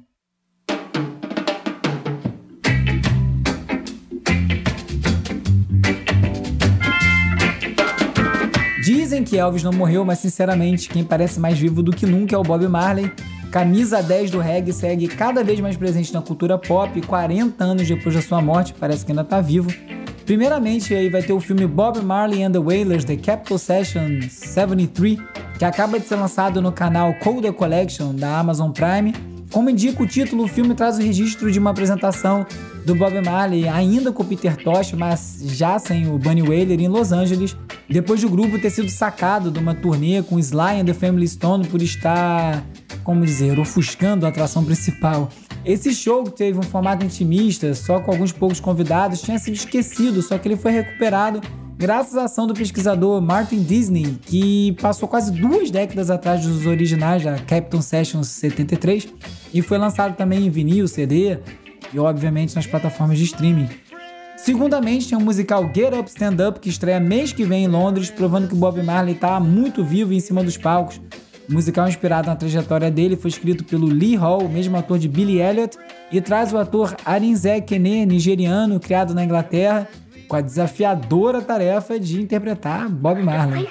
Dizem 8.82 9.22
que 9.22 9.38
Elvis 9.38 9.62
não 9.62 9.72
morreu, 9.72 10.04
mas 10.04 10.18
sinceramente, 10.18 10.88
quem 10.88 11.04
parece 11.04 11.38
mais 11.38 11.56
vivo 11.56 11.84
do 11.84 11.92
que 11.92 12.04
nunca 12.04 12.34
é 12.34 12.38
o 12.38 12.42
Bob 12.42 12.66
Marley. 12.66 13.12
Camisa 13.52 14.02
10 14.02 14.32
do 14.32 14.40
reggae 14.40 14.72
segue 14.72 15.06
cada 15.06 15.44
vez 15.44 15.60
mais 15.60 15.76
presente 15.76 16.12
na 16.12 16.20
cultura 16.20 16.58
pop, 16.58 17.00
40 17.00 17.62
anos 17.62 17.86
depois 17.86 18.14
da 18.14 18.22
sua 18.22 18.42
morte, 18.42 18.74
parece 18.74 19.04
que 19.04 19.12
ainda 19.12 19.22
tá 19.22 19.40
vivo. 19.40 19.70
Primeiramente, 20.24 20.94
aí 20.94 21.08
vai 21.08 21.22
ter 21.22 21.32
o 21.32 21.40
filme 21.40 21.66
Bob 21.66 22.00
Marley 22.00 22.42
and 22.42 22.52
the 22.52 22.58
Wailers 22.58 23.04
The 23.04 23.16
Capitol 23.16 23.58
Session 23.58 24.20
73, 24.28 25.18
que 25.58 25.64
acaba 25.64 25.98
de 25.98 26.06
ser 26.06 26.16
lançado 26.16 26.62
no 26.62 26.70
canal 26.70 27.14
Coda 27.14 27.52
Collection 27.52 28.14
da 28.14 28.38
Amazon 28.38 28.70
Prime. 28.70 29.12
Como 29.50 29.68
indica 29.68 30.02
o 30.02 30.06
título, 30.06 30.44
o 30.44 30.48
filme 30.48 30.74
traz 30.74 30.96
o 30.96 31.02
registro 31.02 31.50
de 31.50 31.58
uma 31.58 31.70
apresentação 31.70 32.46
do 32.86 32.94
Bob 32.94 33.20
Marley, 33.20 33.68
ainda 33.68 34.10
com 34.10 34.24
Peter 34.24 34.56
Tosh, 34.56 34.92
mas 34.92 35.38
já 35.42 35.78
sem 35.78 36.08
o 36.08 36.18
Bunny 36.18 36.42
Wailer, 36.42 36.80
em 36.80 36.88
Los 36.88 37.12
Angeles, 37.12 37.56
depois 37.88 38.20
do 38.20 38.28
grupo 38.28 38.58
ter 38.58 38.70
sido 38.70 38.88
sacado 38.88 39.50
de 39.50 39.58
uma 39.58 39.74
turnê 39.74 40.22
com 40.22 40.38
Sly 40.38 40.80
and 40.80 40.84
the 40.86 40.94
Family 40.94 41.28
Stone 41.28 41.66
por 41.68 41.82
estar, 41.82 42.64
como 43.04 43.24
dizer, 43.24 43.58
ofuscando 43.58 44.24
a 44.24 44.30
atração 44.30 44.64
principal. 44.64 45.28
Esse 45.64 45.94
show, 45.94 46.24
que 46.24 46.32
teve 46.32 46.58
um 46.58 46.62
formato 46.62 47.04
intimista, 47.04 47.72
só 47.74 48.00
com 48.00 48.10
alguns 48.10 48.32
poucos 48.32 48.58
convidados, 48.58 49.22
tinha 49.22 49.38
sido 49.38 49.54
esquecido, 49.54 50.20
só 50.20 50.36
que 50.36 50.48
ele 50.48 50.56
foi 50.56 50.72
recuperado 50.72 51.40
graças 51.78 52.16
à 52.16 52.24
ação 52.24 52.46
do 52.46 52.54
pesquisador 52.54 53.20
Martin 53.20 53.62
Disney, 53.62 54.18
que 54.22 54.72
passou 54.80 55.08
quase 55.08 55.30
duas 55.30 55.70
décadas 55.70 56.10
atrás 56.10 56.44
dos 56.44 56.66
originais 56.66 57.22
da 57.22 57.38
Captain 57.38 57.80
Sessions 57.80 58.28
73 58.28 59.08
e 59.54 59.62
foi 59.62 59.78
lançado 59.78 60.16
também 60.16 60.46
em 60.46 60.50
vinil, 60.50 60.88
CD 60.88 61.38
e 61.92 61.98
obviamente 61.98 62.56
nas 62.56 62.66
plataformas 62.66 63.18
de 63.18 63.24
streaming. 63.24 63.68
Segundamente, 64.36 65.08
tem 65.08 65.16
o 65.16 65.20
musical 65.20 65.70
Get 65.72 65.94
Up 65.94 66.08
Stand 66.08 66.48
Up, 66.48 66.58
que 66.58 66.68
estreia 66.68 66.98
mês 66.98 67.32
que 67.32 67.44
vem 67.44 67.64
em 67.64 67.68
Londres, 67.68 68.10
provando 68.10 68.48
que 68.48 68.54
Bob 68.56 68.82
Marley 68.82 69.14
está 69.14 69.38
muito 69.38 69.84
vivo 69.84 70.12
em 70.12 70.18
cima 70.18 70.42
dos 70.42 70.56
palcos. 70.56 71.00
O 71.48 71.52
musical 71.52 71.88
inspirado 71.88 72.28
na 72.28 72.36
trajetória 72.36 72.90
dele 72.90 73.16
foi 73.16 73.30
escrito 73.30 73.64
pelo 73.64 73.86
Lee 73.86 74.14
Hall, 74.16 74.44
o 74.44 74.48
mesmo 74.48 74.76
ator 74.76 74.98
de 74.98 75.08
Billy 75.08 75.40
Elliot, 75.40 75.76
e 76.10 76.20
traz 76.20 76.52
o 76.52 76.58
ator 76.58 76.94
Arinze 77.04 77.60
Kene, 77.62 78.06
nigeriano, 78.06 78.78
criado 78.78 79.14
na 79.14 79.24
Inglaterra, 79.24 79.88
com 80.28 80.36
a 80.36 80.40
desafiadora 80.40 81.42
tarefa 81.42 81.98
de 81.98 82.20
interpretar 82.20 82.88
Bob 82.88 83.22
Marley. 83.22 83.68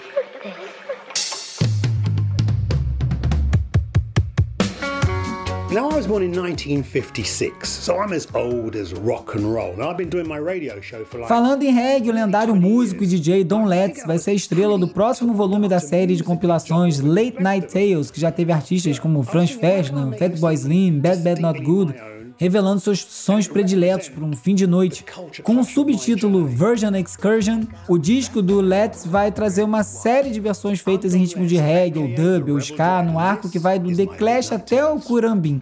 Now, 5.74 5.90
I 5.90 5.96
was 5.96 6.06
born 6.06 6.22
in 6.22 6.32
1956, 6.32 7.70
so 7.70 7.98
I'm 7.98 8.12
as 8.12 8.28
old 8.34 8.76
as 8.76 8.94
rock 8.94 9.38
and 9.38 9.46
roll. 9.46 9.74
Now, 9.78 9.90
I've 9.90 9.96
been 9.96 10.10
doing 10.10 10.28
my 10.28 10.38
radio 10.38 10.82
show 10.82 11.06
for 11.06 11.20
like. 11.20 11.30
Falando 11.30 11.64
em 11.64 11.72
reggae, 11.72 12.10
o 12.10 12.14
lendário 12.14 12.54
músico 12.54 13.06
e 13.06 13.08
DJ 13.08 13.46
Don 13.46 13.64
Letts 13.64 14.06
vai 14.06 14.18
ser 14.18 14.32
a 14.32 14.34
estrela 14.34 14.78
do 14.78 14.90
próximo 14.90 15.34
volume 15.34 15.70
da 15.70 15.80
série 15.80 16.18
de 16.18 16.26
compilações 16.26 17.00
Late 17.00 17.42
Night 17.42 17.68
Tales, 17.72 18.12
que 18.12 18.20
já 18.20 18.30
teve 18.30 18.52
artistas 18.52 19.00
como 19.00 19.24
Franz 19.24 19.52
Ferdinand, 19.52 20.12
Fatboy 20.18 20.54
Slim, 20.56 21.00
Bad 21.00 21.22
Bad 21.22 21.42
Not 21.42 21.64
Good, 21.64 21.96
revelando 22.42 22.80
seus 22.80 23.06
sons 23.08 23.48
prediletos 23.48 24.10
para 24.10 24.26
um 24.26 24.36
fim 24.36 24.56
de 24.56 24.66
noite. 24.66 25.06
Com 25.44 25.60
o 25.60 25.64
subtítulo 25.64 26.48
Version 26.48 26.96
Excursion, 26.96 27.62
o 27.88 28.00
disco 28.00 28.42
do 28.42 28.60
Let's 28.60 29.06
vai 29.06 29.32
trazer 29.32 29.62
uma 29.62 29.84
série 29.84 30.32
de 30.32 30.40
versões 30.40 30.80
feitas 30.80 31.14
em 31.14 31.20
ritmo 31.20 31.46
de 31.46 31.56
reggae, 31.56 32.00
ou 32.00 32.08
dub, 32.08 32.50
ou 32.50 32.58
ska, 32.58 33.04
no 33.04 33.20
arco 33.20 33.48
que 33.48 33.60
vai 33.60 33.78
do 33.78 33.96
The 33.96 34.08
Clash 34.08 34.52
até 34.52 34.84
o 34.84 35.00
Curambim. 35.00 35.62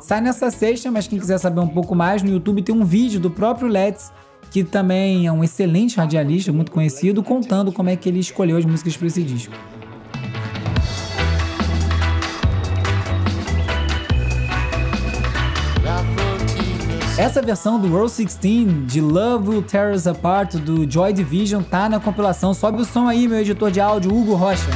Sai 0.00 0.20
nessa 0.20 0.50
sexta, 0.50 0.90
mas 0.90 1.06
quem 1.06 1.20
quiser 1.20 1.38
saber 1.38 1.60
um 1.60 1.68
pouco 1.68 1.94
mais, 1.94 2.20
no 2.20 2.30
YouTube 2.30 2.62
tem 2.62 2.74
um 2.74 2.84
vídeo 2.84 3.20
do 3.20 3.30
próprio 3.30 3.68
Let's, 3.68 4.10
que 4.50 4.64
também 4.64 5.28
é 5.28 5.30
um 5.30 5.44
excelente 5.44 5.98
radialista, 5.98 6.52
muito 6.52 6.72
conhecido, 6.72 7.22
contando 7.22 7.70
como 7.70 7.90
é 7.90 7.94
que 7.94 8.08
ele 8.08 8.18
escolheu 8.18 8.56
as 8.56 8.64
músicas 8.64 8.96
para 8.96 9.06
esse 9.06 9.22
disco. 9.22 9.54
Essa 17.18 17.42
versão 17.42 17.80
do 17.80 17.88
World 17.88 18.14
16 18.16 18.86
de 18.86 19.00
Love 19.00 19.48
Will 19.48 19.62
Tear 19.64 19.92
Us 19.92 20.06
Apart 20.06 20.54
do 20.54 20.88
Joy 20.88 21.12
Division 21.12 21.64
tá 21.64 21.88
na 21.88 21.98
compilação. 21.98 22.54
Sobe 22.54 22.80
o 22.80 22.84
som 22.84 23.08
aí, 23.08 23.26
meu 23.26 23.40
editor 23.40 23.72
de 23.72 23.80
áudio, 23.80 24.16
Hugo 24.16 24.36
Rocha. 24.36 24.70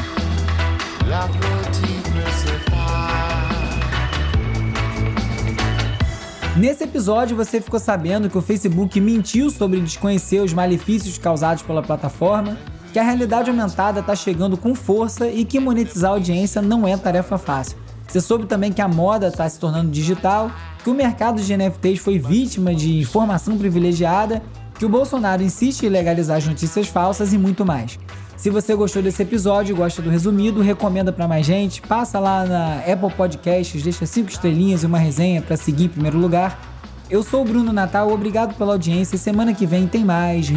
Nesse 6.56 6.82
episódio 6.82 7.36
você 7.36 7.60
ficou 7.60 7.78
sabendo 7.78 8.28
que 8.28 8.36
o 8.36 8.42
Facebook 8.42 9.00
mentiu 9.00 9.48
sobre 9.48 9.80
desconhecer 9.80 10.40
os 10.40 10.52
malefícios 10.52 11.16
causados 11.18 11.62
pela 11.62 11.80
plataforma, 11.80 12.58
que 12.92 12.98
a 12.98 13.04
realidade 13.04 13.50
aumentada 13.50 14.00
está 14.00 14.16
chegando 14.16 14.56
com 14.56 14.74
força 14.74 15.28
e 15.28 15.44
que 15.44 15.60
monetizar 15.60 16.10
a 16.10 16.14
audiência 16.14 16.60
não 16.60 16.88
é 16.88 16.96
tarefa 16.96 17.38
fácil. 17.38 17.78
Você 18.08 18.20
soube 18.20 18.46
também 18.46 18.72
que 18.72 18.82
a 18.82 18.88
moda 18.88 19.28
está 19.28 19.48
se 19.48 19.58
tornando 19.58 19.90
digital, 19.90 20.50
que 20.82 20.90
o 20.90 20.94
mercado 20.94 21.40
de 21.40 21.56
NFTs 21.56 22.00
foi 22.00 22.18
vítima 22.18 22.74
de 22.74 22.98
informação 22.98 23.56
privilegiada, 23.56 24.42
que 24.78 24.84
o 24.84 24.88
Bolsonaro 24.88 25.42
insiste 25.42 25.84
em 25.84 25.88
legalizar 25.88 26.38
as 26.38 26.46
notícias 26.46 26.88
falsas 26.88 27.32
e 27.32 27.38
muito 27.38 27.64
mais. 27.64 27.98
Se 28.36 28.50
você 28.50 28.74
gostou 28.74 29.00
desse 29.00 29.22
episódio 29.22 29.76
gosta 29.76 30.02
do 30.02 30.10
resumido, 30.10 30.60
recomenda 30.60 31.12
para 31.12 31.28
mais 31.28 31.46
gente, 31.46 31.80
passa 31.80 32.18
lá 32.18 32.44
na 32.44 32.78
Apple 32.78 33.12
Podcasts, 33.16 33.80
deixa 33.80 34.04
cinco 34.04 34.30
estrelinhas 34.30 34.82
e 34.82 34.86
uma 34.86 34.98
resenha 34.98 35.40
para 35.40 35.56
seguir 35.56 35.84
em 35.84 35.88
primeiro 35.88 36.18
lugar. 36.18 36.60
Eu 37.08 37.22
sou 37.22 37.42
o 37.42 37.44
Bruno 37.44 37.72
Natal, 37.72 38.10
obrigado 38.10 38.54
pela 38.54 38.72
audiência 38.72 39.16
semana 39.16 39.54
que 39.54 39.66
vem 39.66 39.86
tem 39.86 40.04
mais 40.04 40.48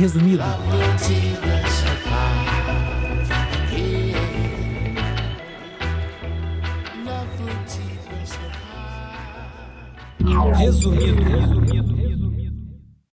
Resumido. 10.43 11.23
Resumido. 11.23 12.04